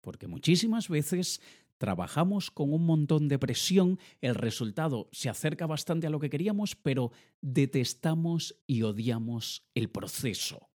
Porque 0.02 0.28
muchísimas 0.28 0.90
veces 0.90 1.40
trabajamos 1.78 2.50
con 2.50 2.74
un 2.74 2.86
montón 2.86 3.28
de 3.28 3.40
presión, 3.40 4.00
el 4.20 4.36
resultado 4.36 5.08
se 5.12 5.30
acerca 5.30 5.68
bastante 5.68 6.08
a 6.08 6.10
lo 6.10 6.20
que 6.20 6.30
queríamos, 6.30 6.76
pero 6.76 7.12
detestamos 7.42 8.60
y 8.66 8.82
odiamos 8.82 9.66
el 9.76 9.90
proceso. 9.90 10.70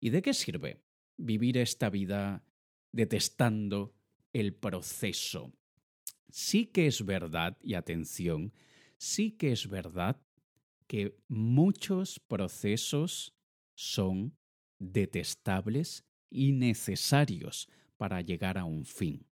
¿Y 0.00 0.10
de 0.10 0.22
qué 0.22 0.34
sirve 0.34 0.82
vivir 1.16 1.58
esta 1.58 1.90
vida 1.90 2.44
detestando 2.92 3.94
el 4.32 4.54
proceso? 4.54 5.52
Sí 6.30 6.66
que 6.66 6.86
es 6.86 7.04
verdad, 7.04 7.58
y 7.62 7.74
atención, 7.74 8.52
sí 8.96 9.32
que 9.32 9.52
es 9.52 9.68
verdad 9.68 10.20
que 10.86 11.18
muchos 11.28 12.20
procesos 12.20 13.34
son 13.74 14.36
detestables 14.78 16.04
y 16.30 16.52
necesarios 16.52 17.68
para 17.96 18.20
llegar 18.20 18.58
a 18.58 18.64
un 18.64 18.84
fin. 18.84 19.26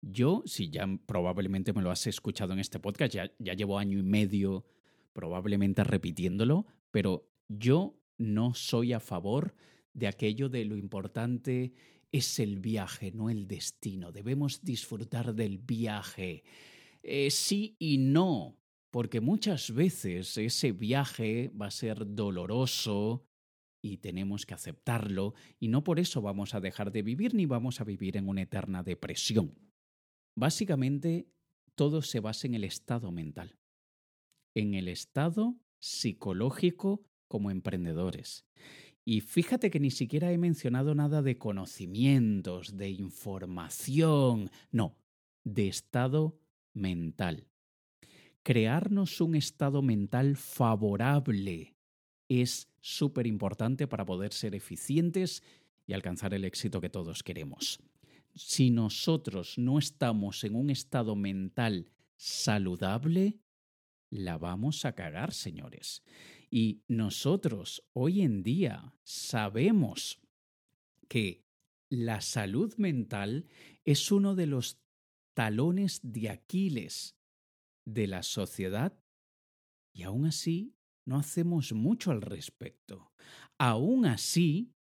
Yo, 0.00 0.42
si 0.46 0.70
ya 0.70 0.86
probablemente 1.06 1.72
me 1.72 1.82
lo 1.82 1.90
has 1.90 2.06
escuchado 2.06 2.52
en 2.52 2.60
este 2.60 2.78
podcast, 2.78 3.14
ya, 3.14 3.54
llevo 3.54 3.78
año 3.78 3.98
y 3.98 4.02
medio 4.02 4.64
probablemente 5.12 5.82
repitiéndolo, 5.82 6.66
pero 6.90 7.28
yo 7.48 7.98
no 8.16 8.54
soy 8.54 8.92
a 8.92 9.00
favor 9.00 9.54
de 9.94 10.06
aquello 10.06 10.48
de 10.48 10.64
lo 10.64 10.76
importante 10.76 11.72
es 12.12 12.38
el 12.38 12.58
viaje, 12.58 13.10
no 13.12 13.28
el 13.28 13.48
destino. 13.48 14.12
Debemos 14.12 14.62
disfrutar 14.62 15.34
del 15.34 15.58
viaje. 15.58 16.44
Eh, 17.02 17.30
sí 17.30 17.76
y 17.78 17.98
no, 17.98 18.56
porque 18.90 19.20
muchas 19.20 19.72
veces 19.72 20.36
ese 20.38 20.72
viaje 20.72 21.50
va 21.60 21.66
a 21.66 21.70
ser 21.70 22.14
doloroso 22.14 23.26
y 23.80 23.98
tenemos 23.98 24.46
que 24.46 24.54
aceptarlo 24.54 25.34
y 25.58 25.68
no 25.68 25.84
por 25.84 26.00
eso 26.00 26.20
vamos 26.20 26.54
a 26.54 26.60
dejar 26.60 26.92
de 26.92 27.02
vivir 27.02 27.34
ni 27.34 27.46
vamos 27.46 27.80
a 27.80 27.84
vivir 27.84 28.16
en 28.16 28.28
una 28.28 28.42
eterna 28.42 28.82
depresión. 28.82 29.54
Básicamente, 30.36 31.28
todo 31.74 32.02
se 32.02 32.20
basa 32.20 32.46
en 32.46 32.54
el 32.54 32.64
estado 32.64 33.12
mental, 33.12 33.58
en 34.54 34.74
el 34.74 34.88
estado 34.88 35.56
psicológico 35.80 37.02
como 37.28 37.50
emprendedores. 37.50 38.46
Y 39.04 39.20
fíjate 39.20 39.70
que 39.70 39.80
ni 39.80 39.90
siquiera 39.90 40.32
he 40.32 40.38
mencionado 40.38 40.94
nada 40.94 41.22
de 41.22 41.38
conocimientos, 41.38 42.76
de 42.76 42.90
información, 42.90 44.50
no, 44.70 44.98
de 45.44 45.68
estado 45.68 46.38
mental. 46.74 47.48
Crearnos 48.42 49.20
un 49.20 49.34
estado 49.34 49.82
mental 49.82 50.36
favorable 50.36 51.77
es 52.28 52.68
súper 52.80 53.26
importante 53.26 53.86
para 53.86 54.04
poder 54.04 54.32
ser 54.32 54.54
eficientes 54.54 55.42
y 55.86 55.92
alcanzar 55.92 56.34
el 56.34 56.44
éxito 56.44 56.80
que 56.80 56.90
todos 56.90 57.22
queremos 57.22 57.80
si 58.38 58.70
nosotros 58.70 59.58
no 59.58 59.78
estamos 59.78 60.44
en 60.44 60.54
un 60.54 60.70
estado 60.70 61.16
mental 61.16 61.90
saludable, 62.16 63.40
la 64.10 64.38
vamos 64.38 64.84
a 64.84 64.94
cagar, 64.94 65.34
señores. 65.34 66.02
Y 66.50 66.82
nosotros 66.88 67.84
hoy 67.92 68.22
en 68.22 68.42
día 68.42 68.94
sabemos 69.02 70.20
que 71.08 71.44
la 71.90 72.20
salud 72.20 72.74
mental 72.76 73.46
es 73.84 74.12
uno 74.12 74.34
de 74.34 74.46
los 74.46 74.78
talones 75.34 76.00
de 76.02 76.30
Aquiles 76.30 77.16
de 77.84 78.06
la 78.06 78.22
sociedad 78.22 78.98
y 79.92 80.02
aún 80.02 80.26
así 80.26 80.74
no 81.08 81.16
hacemos 81.16 81.72
mucho 81.72 82.10
al 82.10 82.20
respecto. 82.20 83.12
Aún 83.58 84.04
así, 84.04 84.74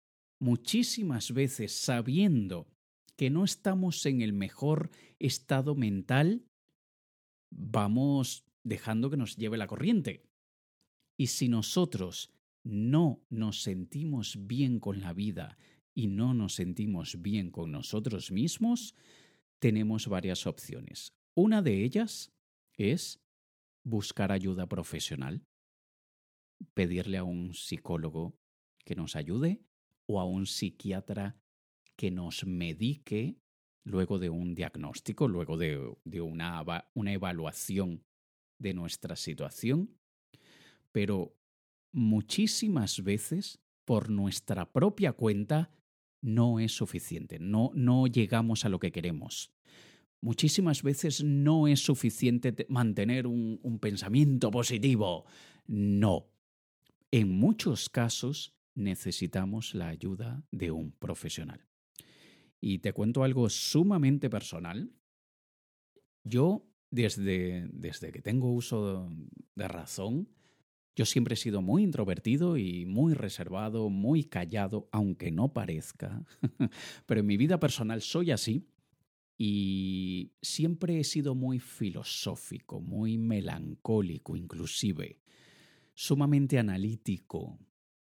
muchísimas 0.40 1.32
veces 1.32 1.72
sabiendo 1.72 2.66
que 3.14 3.28
no 3.28 3.44
estamos 3.44 4.06
en 4.06 4.22
el 4.22 4.32
mejor 4.32 4.90
estado 5.18 5.74
mental, 5.74 6.46
vamos 7.52 8.46
dejando 8.64 9.10
que 9.10 9.18
nos 9.18 9.36
lleve 9.36 9.58
la 9.58 9.66
corriente. 9.66 10.24
Y 11.18 11.26
si 11.26 11.48
nosotros 11.48 12.32
no 12.64 13.22
nos 13.28 13.62
sentimos 13.62 14.46
bien 14.46 14.80
con 14.80 15.02
la 15.02 15.12
vida 15.12 15.58
y 15.94 16.06
no 16.06 16.32
nos 16.32 16.54
sentimos 16.54 17.20
bien 17.20 17.50
con 17.50 17.70
nosotros 17.70 18.32
mismos, 18.32 18.94
tenemos 19.60 20.08
varias 20.08 20.46
opciones. 20.46 21.12
Una 21.36 21.60
de 21.60 21.84
ellas 21.84 22.32
es 22.78 23.20
buscar 23.84 24.32
ayuda 24.32 24.66
profesional, 24.66 25.44
pedirle 26.74 27.18
a 27.18 27.24
un 27.24 27.54
psicólogo 27.54 28.38
que 28.84 28.94
nos 28.94 29.16
ayude 29.16 29.60
o 30.06 30.20
a 30.20 30.24
un 30.24 30.46
psiquiatra 30.46 31.36
que 31.96 32.10
nos 32.10 32.46
medique 32.46 33.36
luego 33.84 34.18
de 34.18 34.30
un 34.30 34.54
diagnóstico, 34.54 35.28
luego 35.28 35.56
de, 35.56 35.78
una, 36.20 36.64
una 36.94 37.12
evaluación 37.12 38.02
de 38.58 38.74
nuestra 38.74 39.16
situación, 39.16 39.90
pero 40.92 41.36
muchísimas 41.92 43.02
veces 43.02 43.60
por 43.84 44.10
nuestra 44.10 44.72
propia 44.72 45.12
cuenta 45.12 45.70
no 46.22 46.58
es 46.58 46.72
suficiente, 46.72 47.38
no, 47.38 47.70
no 47.74 48.06
llegamos 48.06 48.64
a 48.64 48.70
lo 48.70 48.78
que 48.78 48.92
queremos. 48.92 49.52
Muchísimas 50.22 50.82
veces 50.82 51.22
no 51.22 51.68
es 51.68 51.80
suficiente 51.80 52.66
mantener 52.70 53.26
un, 53.26 53.60
un 53.62 53.78
pensamiento 53.78 54.50
positivo. 54.50 55.26
No. 55.66 56.33
En 57.16 57.30
muchos 57.30 57.88
casos 57.90 58.56
necesitamos 58.74 59.72
la 59.72 59.86
ayuda 59.86 60.42
de 60.50 60.72
un 60.72 60.90
profesional. 60.90 61.64
Y 62.60 62.80
te 62.80 62.92
cuento 62.92 63.22
algo 63.22 63.48
sumamente 63.50 64.28
personal. 64.28 64.90
Yo, 66.24 66.66
desde, 66.90 67.68
desde 67.72 68.10
que 68.10 68.20
tengo 68.20 68.52
uso 68.52 69.08
de 69.54 69.68
razón, 69.68 70.28
yo 70.96 71.06
siempre 71.06 71.34
he 71.34 71.36
sido 71.36 71.62
muy 71.62 71.84
introvertido 71.84 72.56
y 72.56 72.84
muy 72.84 73.14
reservado, 73.14 73.90
muy 73.90 74.24
callado, 74.24 74.88
aunque 74.90 75.30
no 75.30 75.52
parezca. 75.52 76.26
Pero 77.06 77.20
en 77.20 77.26
mi 77.26 77.36
vida 77.36 77.60
personal 77.60 78.02
soy 78.02 78.32
así 78.32 78.66
y 79.38 80.32
siempre 80.42 80.98
he 80.98 81.04
sido 81.04 81.36
muy 81.36 81.60
filosófico, 81.60 82.80
muy 82.80 83.18
melancólico 83.18 84.34
inclusive, 84.34 85.20
sumamente 85.94 86.58
analítico. 86.58 87.58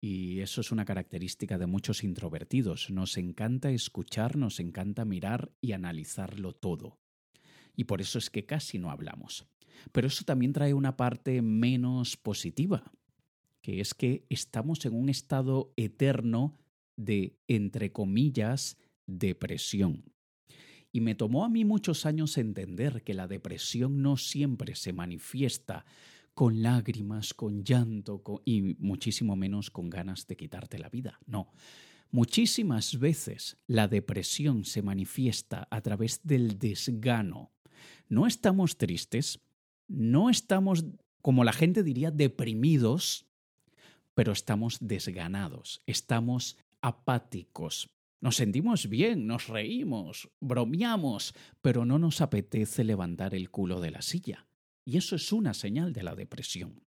Y 0.01 0.41
eso 0.41 0.61
es 0.61 0.71
una 0.71 0.85
característica 0.85 1.57
de 1.57 1.65
muchos 1.65 2.03
introvertidos. 2.03 2.89
Nos 2.91 3.17
encanta 3.17 3.71
escuchar, 3.71 4.35
nos 4.35 4.59
encanta 4.59 5.05
mirar 5.05 5.51
y 5.61 5.71
analizarlo 5.71 6.53
todo. 6.53 6.99
Y 7.75 7.85
por 7.85 8.01
eso 8.01 8.19
es 8.19 8.29
que 8.29 8.45
casi 8.45 8.77
no 8.77 8.91
hablamos. 8.91 9.47
Pero 9.91 10.07
eso 10.07 10.23
también 10.23 10.53
trae 10.53 10.73
una 10.73 10.95
parte 10.95 11.41
menos 11.41 12.17
positiva, 12.17 12.91
que 13.61 13.81
es 13.81 13.93
que 13.93 14.25
estamos 14.29 14.85
en 14.85 14.93
un 14.93 15.09
estado 15.09 15.73
eterno 15.75 16.57
de, 16.95 17.37
entre 17.47 17.91
comillas, 17.91 18.77
depresión. 19.07 20.03
Y 20.91 21.01
me 21.01 21.15
tomó 21.15 21.43
a 21.43 21.49
mí 21.49 21.65
muchos 21.65 22.05
años 22.05 22.37
entender 22.37 23.03
que 23.03 23.13
la 23.13 23.27
depresión 23.27 24.01
no 24.01 24.15
siempre 24.15 24.75
se 24.75 24.93
manifiesta 24.93 25.85
con 26.35 26.61
lágrimas, 26.61 27.33
con 27.33 27.63
llanto 27.63 28.21
y 28.43 28.75
muchísimo 28.77 29.35
menos 29.35 29.71
con 29.71 29.89
ganas 29.89 30.27
de 30.27 30.35
quitarte 30.35 30.77
la 30.77 30.89
vida. 30.89 31.19
No. 31.25 31.53
Muchísimas 32.11 32.99
veces 32.99 33.57
la 33.67 33.87
depresión 33.87 34.65
se 34.65 34.81
manifiesta 34.81 35.67
a 35.71 35.81
través 35.81 36.21
del 36.23 36.59
desgano. 36.59 37.51
No 38.09 38.27
estamos 38.27 38.77
tristes, 38.77 39.39
no 39.87 40.29
estamos, 40.29 40.85
como 41.21 41.43
la 41.43 41.53
gente 41.53 41.83
diría, 41.83 42.11
deprimidos, 42.11 43.25
pero 44.13 44.33
estamos 44.33 44.77
desganados, 44.81 45.83
estamos 45.87 46.57
apáticos. 46.81 47.89
Nos 48.19 48.35
sentimos 48.35 48.89
bien, 48.89 49.25
nos 49.25 49.47
reímos, 49.47 50.29
bromeamos, 50.41 51.33
pero 51.61 51.85
no 51.85 51.97
nos 51.97 52.21
apetece 52.21 52.83
levantar 52.83 53.35
el 53.35 53.49
culo 53.49 53.79
de 53.79 53.91
la 53.91 54.01
silla. 54.01 54.45
Y 54.85 54.97
eso 54.97 55.15
es 55.15 55.31
una 55.33 55.53
señal 55.53 55.93
de 55.93 56.03
la 56.03 56.15
depresión. 56.15 56.83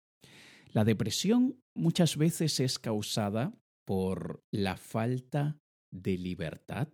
La 0.73 0.85
depresión 0.85 1.59
muchas 1.75 2.17
veces 2.17 2.61
es 2.61 2.79
causada 2.79 3.59
por 3.87 4.45
la 4.51 4.77
falta 4.77 5.59
de 5.91 6.19
libertad, 6.19 6.89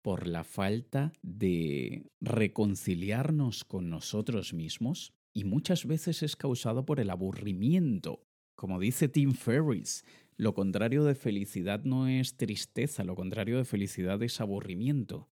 por 0.00 0.26
la 0.26 0.44
falta 0.44 1.12
de 1.22 2.10
reconciliarnos 2.20 3.64
con 3.64 3.90
nosotros 3.90 4.54
mismos, 4.54 5.12
y 5.34 5.44
muchas 5.44 5.86
veces 5.86 6.22
es 6.22 6.36
causado 6.36 6.84
por 6.84 7.00
el 7.00 7.10
aburrimiento. 7.10 8.26
Como 8.54 8.78
dice 8.78 9.08
Tim 9.08 9.32
Ferriss, 9.34 10.04
lo 10.36 10.54
contrario 10.54 11.04
de 11.04 11.14
felicidad 11.14 11.84
no 11.84 12.08
es 12.08 12.36
tristeza, 12.36 13.04
lo 13.04 13.14
contrario 13.14 13.58
de 13.58 13.64
felicidad 13.64 14.22
es 14.22 14.40
aburrimiento. 14.40 15.28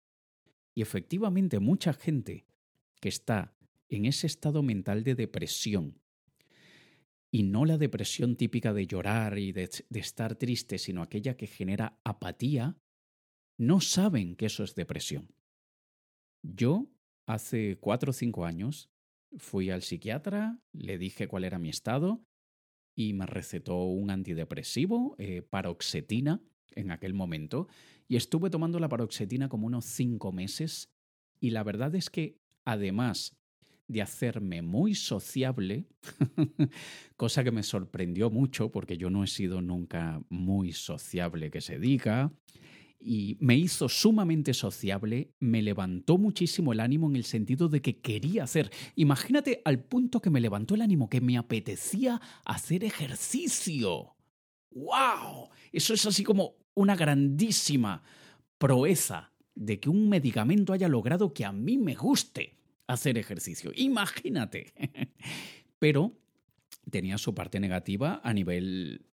Y 0.76 0.82
efectivamente 0.82 1.60
mucha 1.60 1.94
gente 1.94 2.46
que 3.02 3.10
está 3.10 3.56
en 3.90 4.06
ese 4.06 4.28
estado 4.28 4.64
mental 4.64 5.04
de 5.04 5.16
depresión, 5.16 6.00
y 7.32 7.44
no 7.44 7.66
la 7.66 7.78
depresión 7.78 8.36
típica 8.36 8.74
de 8.74 8.88
llorar 8.88 9.38
y 9.38 9.52
de, 9.52 9.70
estar 9.92 10.36
triste, 10.36 10.78
sino 10.80 11.02
aquella 11.02 11.38
que 11.38 11.48
genera 11.48 12.00
apatía, 12.04 12.78
no 13.58 13.82
saben 13.82 14.36
que 14.36 14.48
eso 14.48 14.64
es 14.64 14.74
depresión. 14.74 15.30
Yo, 16.42 16.90
hace 17.28 17.78
cuatro 17.80 18.12
o 18.12 18.14
cinco 18.14 18.46
años, 18.46 18.90
Fui 19.38 19.70
al 19.70 19.84
psiquiatra, 19.84 20.60
le 20.74 20.98
dije 20.98 21.28
cuál 21.28 21.44
era 21.44 21.60
mi 21.60 21.70
estado 21.70 22.26
y 22.96 23.14
me 23.14 23.28
recetó 23.28 23.84
un 23.84 24.10
antidepresivo, 24.10 25.16
eh, 25.20 25.44
paroxetina, 25.44 26.42
en 26.72 26.92
aquel 26.92 27.14
momento, 27.14 27.68
y 28.08 28.16
estuve 28.16 28.50
tomando 28.50 28.80
la 28.80 28.90
paroxetina 28.90 29.48
como 29.48 29.68
unos 29.68 29.86
cinco 29.86 30.32
meses 30.32 30.90
y 31.40 31.52
la 31.52 31.64
verdad 31.64 31.94
es 31.94 32.10
que 32.10 32.40
además 32.66 33.38
de 33.90 34.04
hacerme 34.04 34.62
muy 34.62 34.94
sociable, 34.94 35.88
cosa 37.18 37.44
que 37.44 37.52
me 37.52 37.64
sorprendió 37.64 38.30
mucho 38.30 38.72
porque 38.72 38.98
yo 38.98 39.10
no 39.10 39.24
he 39.24 39.28
sido 39.28 39.62
nunca 39.62 40.22
muy 40.30 40.72
sociable 40.72 41.50
que 41.50 41.60
se 41.60 41.80
diga, 41.80 42.32
y 43.00 43.38
me 43.40 43.56
hizo 43.58 43.90
sumamente 43.90 44.54
sociable, 44.54 45.34
me 45.40 45.62
levantó 45.62 46.18
muchísimo 46.18 46.72
el 46.72 46.82
ánimo 46.82 47.10
en 47.10 47.16
el 47.16 47.24
sentido 47.24 47.68
de 47.68 47.82
que 47.82 48.00
quería 48.00 48.44
hacer. 48.44 48.70
Imagínate 48.96 49.62
al 49.66 49.80
punto 49.80 50.22
que 50.22 50.30
me 50.30 50.42
levantó 50.42 50.76
el 50.76 50.82
ánimo, 50.82 51.10
que 51.10 51.22
me 51.22 51.38
apetecía 51.38 52.22
hacer 52.46 52.84
ejercicio. 52.84 54.16
¡Wow! 54.72 55.50
Eso 55.72 55.94
es 55.94 56.06
así 56.06 56.24
como 56.24 56.58
una 56.76 56.96
grandísima 56.96 58.04
proeza 58.58 59.34
de 59.56 59.80
que 59.80 59.90
un 59.90 60.10
medicamento 60.10 60.74
haya 60.74 60.90
logrado 60.90 61.34
que 61.34 61.46
a 61.46 61.52
mí 61.52 61.78
me 61.78 61.96
guste 61.96 62.59
hacer 62.90 63.18
ejercicio. 63.18 63.72
Imagínate. 63.76 64.74
Pero 65.80 66.18
tenía 66.90 67.18
su 67.18 67.34
parte 67.36 67.60
negativa 67.60 68.20
a 68.24 68.34
nivel 68.34 69.06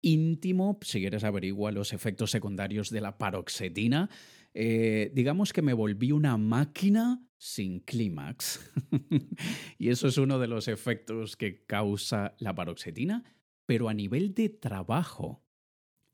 íntimo, 0.00 0.78
si 0.82 1.00
quieres 1.00 1.22
averigua 1.22 1.70
los 1.70 1.92
efectos 1.92 2.30
secundarios 2.30 2.90
de 2.90 3.02
la 3.02 3.18
paroxetina. 3.18 4.08
Eh, 4.54 5.12
digamos 5.14 5.52
que 5.52 5.62
me 5.62 5.74
volví 5.74 6.10
una 6.10 6.36
máquina 6.38 7.22
sin 7.36 7.80
clímax. 7.80 8.72
y 9.78 9.90
eso 9.90 10.08
es 10.08 10.16
uno 10.16 10.38
de 10.38 10.48
los 10.48 10.66
efectos 10.68 11.36
que 11.36 11.64
causa 11.66 12.34
la 12.38 12.54
paroxetina. 12.54 13.24
Pero 13.66 13.88
a 13.88 13.94
nivel 13.94 14.34
de 14.34 14.48
trabajo, 14.48 15.44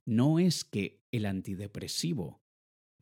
no 0.05 0.39
es 0.39 0.65
que 0.65 1.01
el 1.13 1.27
antidepresivo 1.27 2.43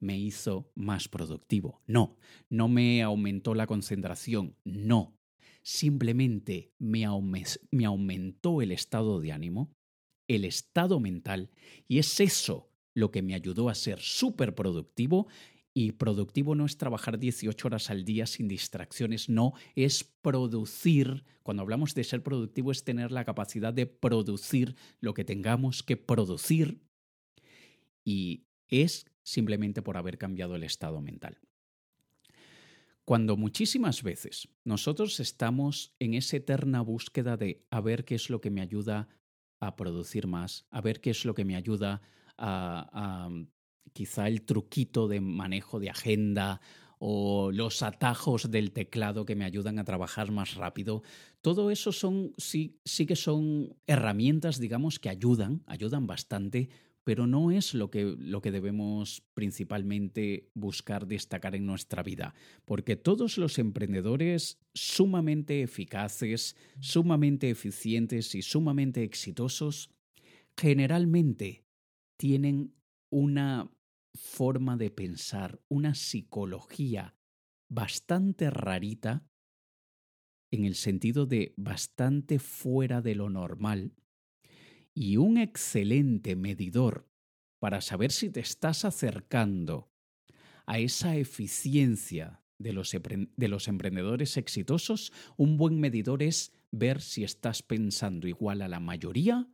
me 0.00 0.18
hizo 0.18 0.70
más 0.74 1.08
productivo. 1.08 1.82
No, 1.86 2.16
no 2.48 2.68
me 2.68 3.02
aumentó 3.02 3.54
la 3.54 3.66
concentración. 3.66 4.56
No, 4.64 5.16
simplemente 5.62 6.72
me, 6.78 7.04
aumentó 7.04 8.62
el 8.62 8.72
estado 8.72 9.20
de 9.20 9.32
ánimo 9.32 9.72
el 10.28 10.44
estado 10.44 11.00
mental 11.00 11.50
y 11.88 11.98
es 11.98 12.20
eso 12.20 12.70
lo 12.94 13.10
que 13.10 13.22
me 13.22 13.34
ayudó 13.34 13.68
a 13.68 13.74
ser 13.74 14.00
súper 14.00 14.54
productivo 14.54 15.28
y 15.74 15.92
productivo 15.92 16.54
no 16.54 16.64
es 16.64 16.78
trabajar 16.78 17.18
18 17.18 17.66
horas 17.68 17.90
al 17.90 18.04
día 18.04 18.26
sin 18.26 18.48
distracciones, 18.48 19.28
no, 19.28 19.52
es 19.74 20.04
producir. 20.04 21.24
Cuando 21.42 21.62
hablamos 21.62 21.94
de 21.94 22.02
ser 22.02 22.22
productivo 22.22 22.72
es 22.72 22.82
tener 22.82 23.12
la 23.12 23.26
capacidad 23.26 23.74
de 23.74 23.86
producir 23.86 24.74
lo 25.00 25.12
que 25.12 25.24
tengamos 25.24 25.82
que 25.82 25.98
producir 25.98 26.80
y 28.06 28.45
es 28.68 29.06
simplemente 29.22 29.82
por 29.82 29.96
haber 29.96 30.18
cambiado 30.18 30.56
el 30.56 30.62
estado 30.62 31.00
mental. 31.00 31.38
Cuando 33.04 33.36
muchísimas 33.36 34.02
veces 34.02 34.48
nosotros 34.64 35.20
estamos 35.20 35.94
en 36.00 36.14
esa 36.14 36.38
eterna 36.38 36.80
búsqueda 36.80 37.36
de 37.36 37.64
a 37.70 37.80
ver 37.80 38.04
qué 38.04 38.16
es 38.16 38.30
lo 38.30 38.40
que 38.40 38.50
me 38.50 38.60
ayuda 38.60 39.08
a 39.60 39.76
producir 39.76 40.26
más, 40.26 40.66
a 40.70 40.80
ver 40.80 41.00
qué 41.00 41.10
es 41.10 41.24
lo 41.24 41.34
que 41.34 41.44
me 41.44 41.54
ayuda 41.54 42.02
a, 42.36 43.30
quizá 43.92 44.26
el 44.26 44.42
truquito 44.42 45.06
de 45.06 45.20
manejo 45.20 45.78
de 45.78 45.88
agenda 45.88 46.60
o 46.98 47.52
los 47.52 47.82
atajos 47.82 48.50
del 48.50 48.72
teclado 48.72 49.24
que 49.24 49.36
me 49.36 49.44
ayudan 49.44 49.78
a 49.78 49.84
trabajar 49.84 50.32
más 50.32 50.54
rápido. 50.54 51.02
Todo 51.42 51.70
eso 51.70 51.92
son, 51.92 52.32
sí, 52.38 52.80
sí 52.84 53.06
que 53.06 53.16
son 53.16 53.76
herramientas, 53.86 54.58
digamos, 54.58 54.98
que 54.98 55.10
ayudan, 55.10 55.62
ayudan 55.66 56.06
bastante, 56.06 56.70
pero 57.06 57.28
no 57.28 57.52
es 57.52 57.72
lo 57.72 57.88
que, 57.88 58.16
lo 58.18 58.42
que 58.42 58.50
debemos 58.50 59.22
principalmente 59.32 60.50
buscar 60.54 61.06
destacar 61.06 61.54
en 61.54 61.64
nuestra 61.64 62.02
vida, 62.02 62.34
porque 62.64 62.96
todos 62.96 63.38
los 63.38 63.60
emprendedores 63.60 64.58
sumamente 64.74 65.62
eficaces, 65.62 66.56
sumamente 66.80 67.48
eficientes 67.48 68.34
y 68.34 68.42
sumamente 68.42 69.04
exitosos, 69.04 69.88
generalmente 70.56 71.64
tienen 72.16 72.74
una 73.08 73.70
forma 74.12 74.76
de 74.76 74.90
pensar, 74.90 75.60
una 75.68 75.94
psicología 75.94 77.14
bastante 77.68 78.50
rarita, 78.50 79.24
en 80.50 80.64
el 80.64 80.74
sentido 80.74 81.24
de 81.24 81.54
bastante 81.56 82.40
fuera 82.40 83.00
de 83.00 83.14
lo 83.14 83.30
normal, 83.30 83.92
y 84.96 85.18
un 85.18 85.36
excelente 85.36 86.36
medidor 86.36 87.06
para 87.60 87.82
saber 87.82 88.10
si 88.10 88.30
te 88.30 88.40
estás 88.40 88.86
acercando 88.86 89.92
a 90.64 90.78
esa 90.78 91.16
eficiencia 91.16 92.42
de 92.58 92.72
los, 92.72 92.92
de 92.92 93.48
los 93.48 93.68
emprendedores 93.68 94.38
exitosos, 94.38 95.12
un 95.36 95.58
buen 95.58 95.78
medidor 95.80 96.22
es 96.22 96.54
ver 96.72 97.02
si 97.02 97.24
estás 97.24 97.62
pensando 97.62 98.26
igual 98.26 98.62
a 98.62 98.68
la 98.68 98.80
mayoría 98.80 99.46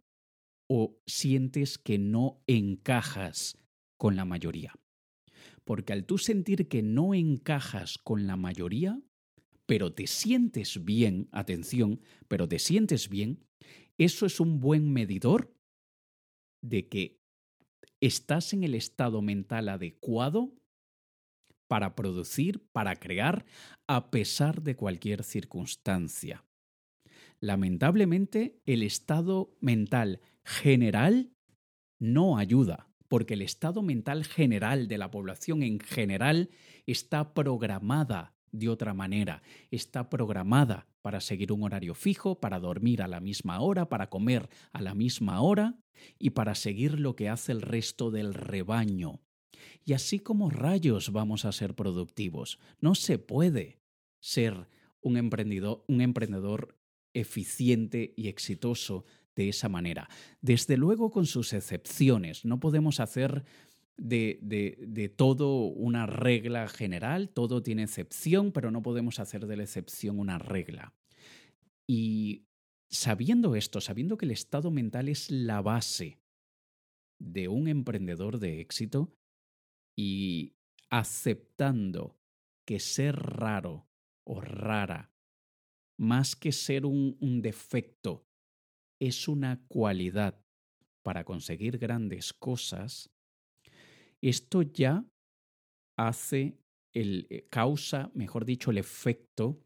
o 0.71 0.97
sientes 1.07 1.77
que 1.77 1.99
no 1.99 2.41
encajas 2.47 3.59
con 3.99 4.15
la 4.15 4.25
mayoría. 4.25 4.73
Porque 5.65 5.93
al 5.93 6.05
tú 6.07 6.19
sentir 6.19 6.69
que 6.69 6.83
no 6.83 7.15
encajas 7.15 7.99
con 7.99 8.29
la 8.29 8.37
mayoría, 8.37 9.03
pero 9.67 9.93
te 9.93 10.07
sientes 10.07 10.85
bien, 10.85 11.29
atención, 11.33 12.01
pero 12.29 12.49
te 12.49 12.61
sientes 12.61 13.09
bien, 13.09 13.45
eso 14.05 14.27
es 14.27 14.41
un 14.41 14.61
buen 14.61 14.93
medidor 14.93 15.55
de 16.63 16.89
que 16.89 17.21
estás 18.01 18.53
en 18.53 18.65
el 18.65 18.75
estado 18.75 19.23
mental 19.23 19.69
adecuado 19.69 20.53
para 21.69 21.95
producir, 21.95 22.67
para 22.73 22.97
crear, 22.97 23.47
a 23.87 24.11
pesar 24.11 24.63
de 24.63 24.77
cualquier 24.77 25.25
circunstancia. 25.25 26.45
Lamentablemente, 27.41 28.61
el 28.67 28.83
estado 28.83 29.57
mental 29.61 30.21
general 30.45 31.33
no 31.99 32.37
ayuda, 32.37 32.89
porque 33.09 33.35
el 33.35 33.43
estado 33.43 33.83
mental 33.83 34.25
general 34.25 34.87
de 34.87 34.99
la 34.99 35.11
población 35.11 35.63
en 35.63 35.81
general 35.81 36.51
está 36.87 37.35
programada 37.35 38.35
de 38.53 38.69
otra 38.69 38.95
manera, 38.95 39.43
está 39.71 40.09
programada 40.09 40.87
para 41.01 41.21
seguir 41.21 41.53
un 41.53 41.65
horario 41.65 41.95
fijo, 41.95 42.39
para 42.39 42.61
dormir 42.61 43.03
a 43.03 43.09
la 43.09 43.21
misma 43.21 43.61
hora, 43.61 43.89
para 43.89 44.09
comer 44.09 44.49
a 44.73 44.81
la 44.81 44.95
misma 44.95 45.41
hora 45.41 45.79
y 46.19 46.31
para 46.31 46.55
seguir 46.55 47.01
lo 47.01 47.17
que 47.17 47.29
hace 47.29 47.53
el 47.53 47.63
resto 47.63 48.11
del 48.11 48.35
rebaño. 48.35 49.21
Y 49.85 49.95
así 49.95 50.21
como 50.21 50.51
rayos 50.51 51.13
vamos 51.13 51.45
a 51.45 51.53
ser 51.53 51.75
productivos. 51.75 52.59
No 52.81 52.95
se 52.95 53.19
puede 53.19 53.81
ser 54.21 54.69
un 55.01 55.17
emprendedor, 55.17 56.79
eficiente 57.15 58.15
y 58.17 58.29
exitoso 58.29 59.05
de 59.35 59.49
esa 59.49 59.69
manera. 59.69 60.09
Desde 60.41 60.77
luego 60.77 61.11
con 61.11 61.27
sus 61.27 61.53
excepciones. 61.53 62.45
No 62.45 62.61
podemos 62.61 63.01
hacer 63.01 63.45
de, 63.97 64.39
de, 64.43 65.09
todo 65.09 65.65
una 65.67 66.07
regla 66.07 66.69
general, 66.69 67.29
todo 67.29 67.63
tiene 67.63 67.85
excepción, 67.85 68.53
pero 68.53 68.71
no 68.71 68.83
podemos 68.83 69.19
hacer 69.19 69.47
de 69.47 69.57
la 69.57 69.63
excepción 69.63 70.19
una 70.19 70.39
regla. 70.39 70.95
Y 71.87 72.47
sabiendo 72.89 73.55
esto, 73.55 73.81
sabiendo 73.81 74.17
que 74.17 74.25
el 74.25 74.31
estado 74.31 74.71
mental 74.71 75.09
es 75.09 75.31
la 75.31 75.61
base 75.61 76.19
de 77.19 77.49
un 77.49 77.69
emprendedor 77.69 78.39
de 78.39 78.61
éxito 78.61 79.15
y 79.97 80.55
aceptando 80.91 82.19
que 82.65 82.81
ser 82.81 83.17
raro 83.17 83.89
o 84.25 84.41
rara, 84.41 85.13
más 85.99 86.35
que 86.35 86.53
ser 86.53 86.87
un, 86.87 87.17
un 87.21 87.43
defecto, 87.43 88.27
es 88.99 89.29
una 89.29 89.65
cualidad 89.69 90.43
para 91.03 91.25
conseguir 91.25 91.79
grandes 91.79 92.33
cosas, 92.33 93.11
esto 94.31 94.63
ya 94.63 95.05
hace 95.97 96.59
el 96.95 97.27
eh, 97.31 97.47
causa, 97.51 98.11
mejor 98.15 98.45
dicho, 98.45 98.71
el 98.71 98.79
efecto 98.79 99.63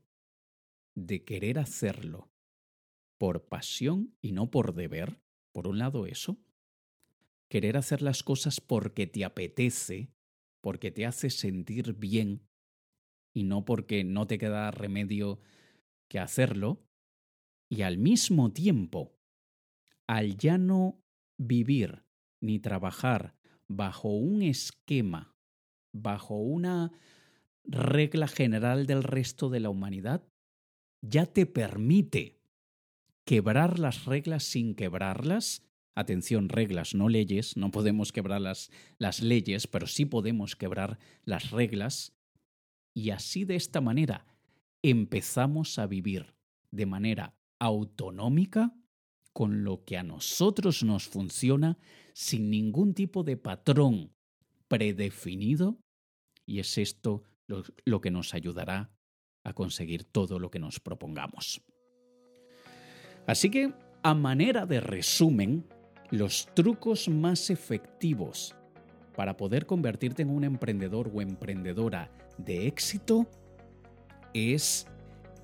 de 0.94 1.24
querer 1.24 1.58
hacerlo 1.58 2.30
por 3.18 3.48
pasión 3.48 4.16
y 4.20 4.32
no 4.32 4.50
por 4.50 4.74
deber, 4.74 5.20
por 5.52 5.68
un 5.68 5.78
lado 5.78 6.06
eso, 6.06 6.38
querer 7.48 7.76
hacer 7.76 8.02
las 8.02 8.22
cosas 8.22 8.60
porque 8.60 9.06
te 9.06 9.24
apetece, 9.24 10.10
porque 10.62 10.90
te 10.90 11.06
hace 11.06 11.30
sentir 11.30 11.94
bien 11.94 12.48
y 13.34 13.44
no 13.44 13.64
porque 13.64 14.04
no 14.04 14.26
te 14.26 14.38
queda 14.38 14.70
remedio 14.70 15.40
que 16.08 16.18
hacerlo, 16.18 16.82
y 17.68 17.82
al 17.82 17.98
mismo 17.98 18.52
tiempo 18.52 19.16
al 20.06 20.36
ya 20.36 20.56
no 20.56 21.02
vivir 21.36 22.04
ni 22.40 22.60
trabajar 22.60 23.35
bajo 23.68 24.08
un 24.08 24.42
esquema, 24.42 25.34
bajo 25.92 26.36
una 26.36 26.92
regla 27.64 28.28
general 28.28 28.86
del 28.86 29.02
resto 29.02 29.48
de 29.48 29.60
la 29.60 29.70
humanidad, 29.70 30.22
ya 31.02 31.26
te 31.26 31.46
permite 31.46 32.40
quebrar 33.24 33.78
las 33.78 34.04
reglas 34.04 34.44
sin 34.44 34.74
quebrarlas. 34.74 35.62
Atención, 35.94 36.48
reglas, 36.48 36.94
no 36.94 37.08
leyes, 37.08 37.56
no 37.56 37.70
podemos 37.70 38.12
quebrar 38.12 38.40
las, 38.40 38.70
las 38.98 39.22
leyes, 39.22 39.66
pero 39.66 39.86
sí 39.86 40.04
podemos 40.04 40.54
quebrar 40.54 40.98
las 41.24 41.50
reglas. 41.50 42.12
Y 42.94 43.10
así 43.10 43.44
de 43.44 43.56
esta 43.56 43.80
manera 43.80 44.26
empezamos 44.82 45.78
a 45.78 45.86
vivir 45.86 46.34
de 46.70 46.86
manera 46.86 47.34
autonómica 47.58 48.74
con 49.36 49.64
lo 49.64 49.84
que 49.84 49.98
a 49.98 50.02
nosotros 50.02 50.82
nos 50.82 51.08
funciona 51.08 51.76
sin 52.14 52.48
ningún 52.48 52.94
tipo 52.94 53.22
de 53.22 53.36
patrón 53.36 54.14
predefinido 54.66 55.78
y 56.46 56.58
es 56.58 56.78
esto 56.78 57.22
lo, 57.46 58.00
que 58.00 58.10
nos 58.10 58.32
ayudará 58.32 58.90
a 59.44 59.52
conseguir 59.52 60.04
todo 60.04 60.38
lo 60.38 60.50
que 60.50 60.58
nos 60.58 60.80
propongamos. 60.80 61.60
Así 63.26 63.50
que, 63.50 63.74
a 64.02 64.14
manera 64.14 64.64
de 64.64 64.80
resumen, 64.80 65.66
los 66.10 66.48
trucos 66.54 67.06
más 67.10 67.50
efectivos 67.50 68.54
para 69.14 69.36
poder 69.36 69.66
convertirte 69.66 70.22
en 70.22 70.30
un 70.30 70.44
emprendedor 70.44 71.10
o 71.12 71.20
emprendedora 71.20 72.10
de 72.38 72.66
éxito 72.66 73.28
es 74.32 74.86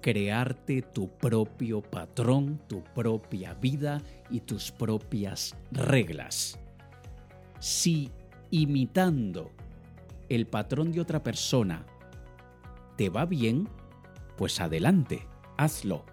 crearte 0.03 0.83
tu 0.83 1.09
propio 1.09 1.81
patrón, 1.81 2.61
tu 2.69 2.85
propia 2.85 3.55
vida 3.55 4.03
y 4.29 4.41
tus 4.41 4.71
propias 4.71 5.57
reglas. 5.71 6.59
Si 7.61 8.11
imitando 8.51 9.51
el 10.29 10.47
patrón 10.47 10.93
de 10.93 11.01
otra 11.01 11.23
persona 11.23 11.87
te 12.97 13.09
va 13.09 13.25
bien, 13.25 13.69
pues 14.37 14.61
adelante, 14.61 15.27
hazlo. 15.57 16.05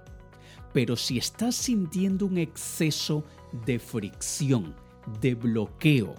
Pero 0.71 0.95
si 0.95 1.17
estás 1.17 1.56
sintiendo 1.56 2.28
un 2.28 2.38
exceso 2.38 3.25
de 3.65 3.80
fricción, 3.80 4.75
de 5.19 5.36
bloqueo, 5.36 6.15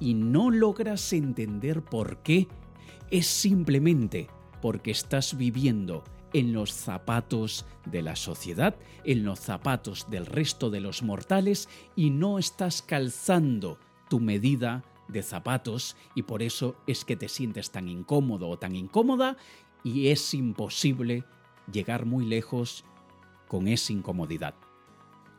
y 0.00 0.14
no 0.14 0.50
logras 0.50 1.12
entender 1.12 1.82
por 1.82 2.18
qué, 2.18 2.48
es 3.10 3.26
simplemente 3.26 4.28
porque 4.60 4.90
estás 4.90 5.36
viviendo 5.36 6.04
en 6.32 6.52
los 6.52 6.72
zapatos 6.72 7.64
de 7.86 8.02
la 8.02 8.16
sociedad, 8.16 8.76
en 9.04 9.24
los 9.24 9.40
zapatos 9.40 10.10
del 10.10 10.26
resto 10.26 10.70
de 10.70 10.80
los 10.80 11.02
mortales 11.02 11.68
y 11.94 12.10
no 12.10 12.38
estás 12.38 12.82
calzando 12.82 13.78
tu 14.08 14.20
medida 14.20 14.84
de 15.08 15.22
zapatos 15.22 15.96
y 16.14 16.22
por 16.22 16.42
eso 16.42 16.76
es 16.86 17.04
que 17.04 17.16
te 17.16 17.28
sientes 17.28 17.70
tan 17.70 17.88
incómodo 17.88 18.48
o 18.48 18.58
tan 18.58 18.74
incómoda 18.74 19.36
y 19.84 20.08
es 20.08 20.34
imposible 20.34 21.24
llegar 21.70 22.06
muy 22.06 22.26
lejos 22.26 22.84
con 23.48 23.68
esa 23.68 23.92
incomodidad. 23.92 24.54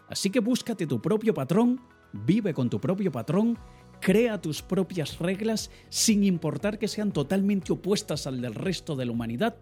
Así 0.09 0.29
que 0.29 0.39
búscate 0.39 0.87
tu 0.87 1.01
propio 1.01 1.33
patrón, 1.33 1.81
vive 2.13 2.53
con 2.53 2.69
tu 2.69 2.79
propio 2.79 3.11
patrón, 3.11 3.57
crea 3.99 4.41
tus 4.41 4.61
propias 4.61 5.19
reglas 5.19 5.71
sin 5.89 6.23
importar 6.23 6.79
que 6.79 6.87
sean 6.87 7.11
totalmente 7.11 7.73
opuestas 7.73 8.27
al 8.27 8.41
del 8.41 8.55
resto 8.55 8.95
de 8.95 9.05
la 9.05 9.11
humanidad 9.11 9.55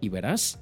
y 0.00 0.08
verás 0.08 0.58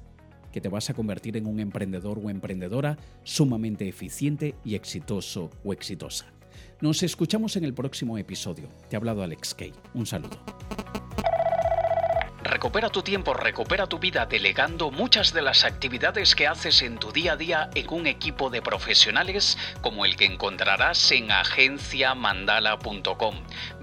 que 0.51 0.61
te 0.61 0.69
vas 0.69 0.89
a 0.89 0.93
convertir 0.93 1.35
en 1.35 1.47
un 1.47 1.59
emprendedor 1.59 2.19
o 2.23 2.29
emprendedora 2.29 2.97
sumamente 3.23 3.87
eficiente 3.87 4.55
y 4.63 4.75
exitoso 4.75 5.49
o 5.63 5.73
exitosa. 5.73 6.27
Nos 6.79 7.01
escuchamos 7.01 7.55
en 7.55 7.63
el 7.63 7.73
próximo 7.73 8.17
episodio. 8.17 8.69
Te 8.89 8.95
ha 8.95 8.99
hablado 8.99 9.23
Alex 9.23 9.53
Kay. 9.55 9.73
Un 9.93 10.05
saludo. 10.05 10.37
Recupera 12.63 12.89
tu 12.89 13.03
tiempo, 13.03 13.33
recupera 13.33 13.87
tu 13.87 13.99
vida 13.99 14.25
delegando 14.25 14.89
muchas 14.89 15.33
de 15.33 15.41
las 15.41 15.65
actividades 15.65 16.33
que 16.33 16.47
haces 16.47 16.81
en 16.81 16.97
tu 16.97 17.11
día 17.11 17.33
a 17.33 17.35
día 17.35 17.69
en 17.75 17.87
un 17.89 18.07
equipo 18.07 18.49
de 18.49 18.61
profesionales 18.61 19.57
como 19.81 20.05
el 20.05 20.15
que 20.15 20.23
encontrarás 20.23 21.11
en 21.11 21.29
agenciamandala.com. 21.29 23.35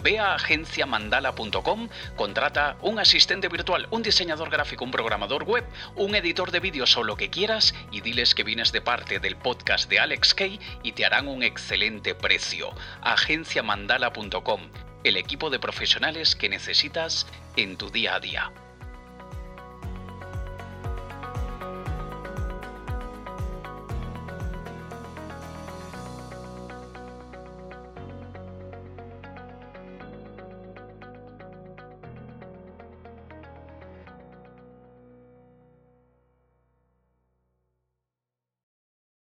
Ve 0.03 0.19
a 0.19 0.33
agenciamandala.com, 0.33 1.91
contrata 2.17 2.79
un 2.81 2.99
asistente 2.99 3.49
virtual, 3.49 3.87
un 3.91 4.03
diseñador 4.03 4.49
gráfico, 4.49 4.87
un 4.87 4.93
programador 4.93 5.45
web, 5.45 5.67
un 5.95 6.15
editor 6.15 6.51
de 6.51 6.61
vídeos 6.61 6.97
o 6.97 7.05
lo 7.05 7.17
que 7.17 7.29
quieras 7.29 7.75
y 7.93 8.01
diles 8.01 8.35
que 8.35 8.45
vienes 8.45 8.73
de 8.73 8.81
parte 8.81 9.19
del 9.19 9.37
podcast 9.37 9.91
de 9.91 10.01
Alex 10.01 10.33
Kay 10.33 10.59
y 10.83 10.93
te 10.93 11.05
harán 11.05 11.29
un 11.29 11.43
excelente 11.43 12.15
precio. 12.15 12.71
agenciamandala.com 13.03 14.71
el 15.05 15.19
equipo 15.19 15.51
de 15.51 15.59
profesionales 15.59 16.35
que 16.37 16.49
necesitas 16.49 17.27
en 17.57 17.77
tu 17.77 17.91
día 17.91 18.15
a 18.15 18.21
día. 18.21 18.51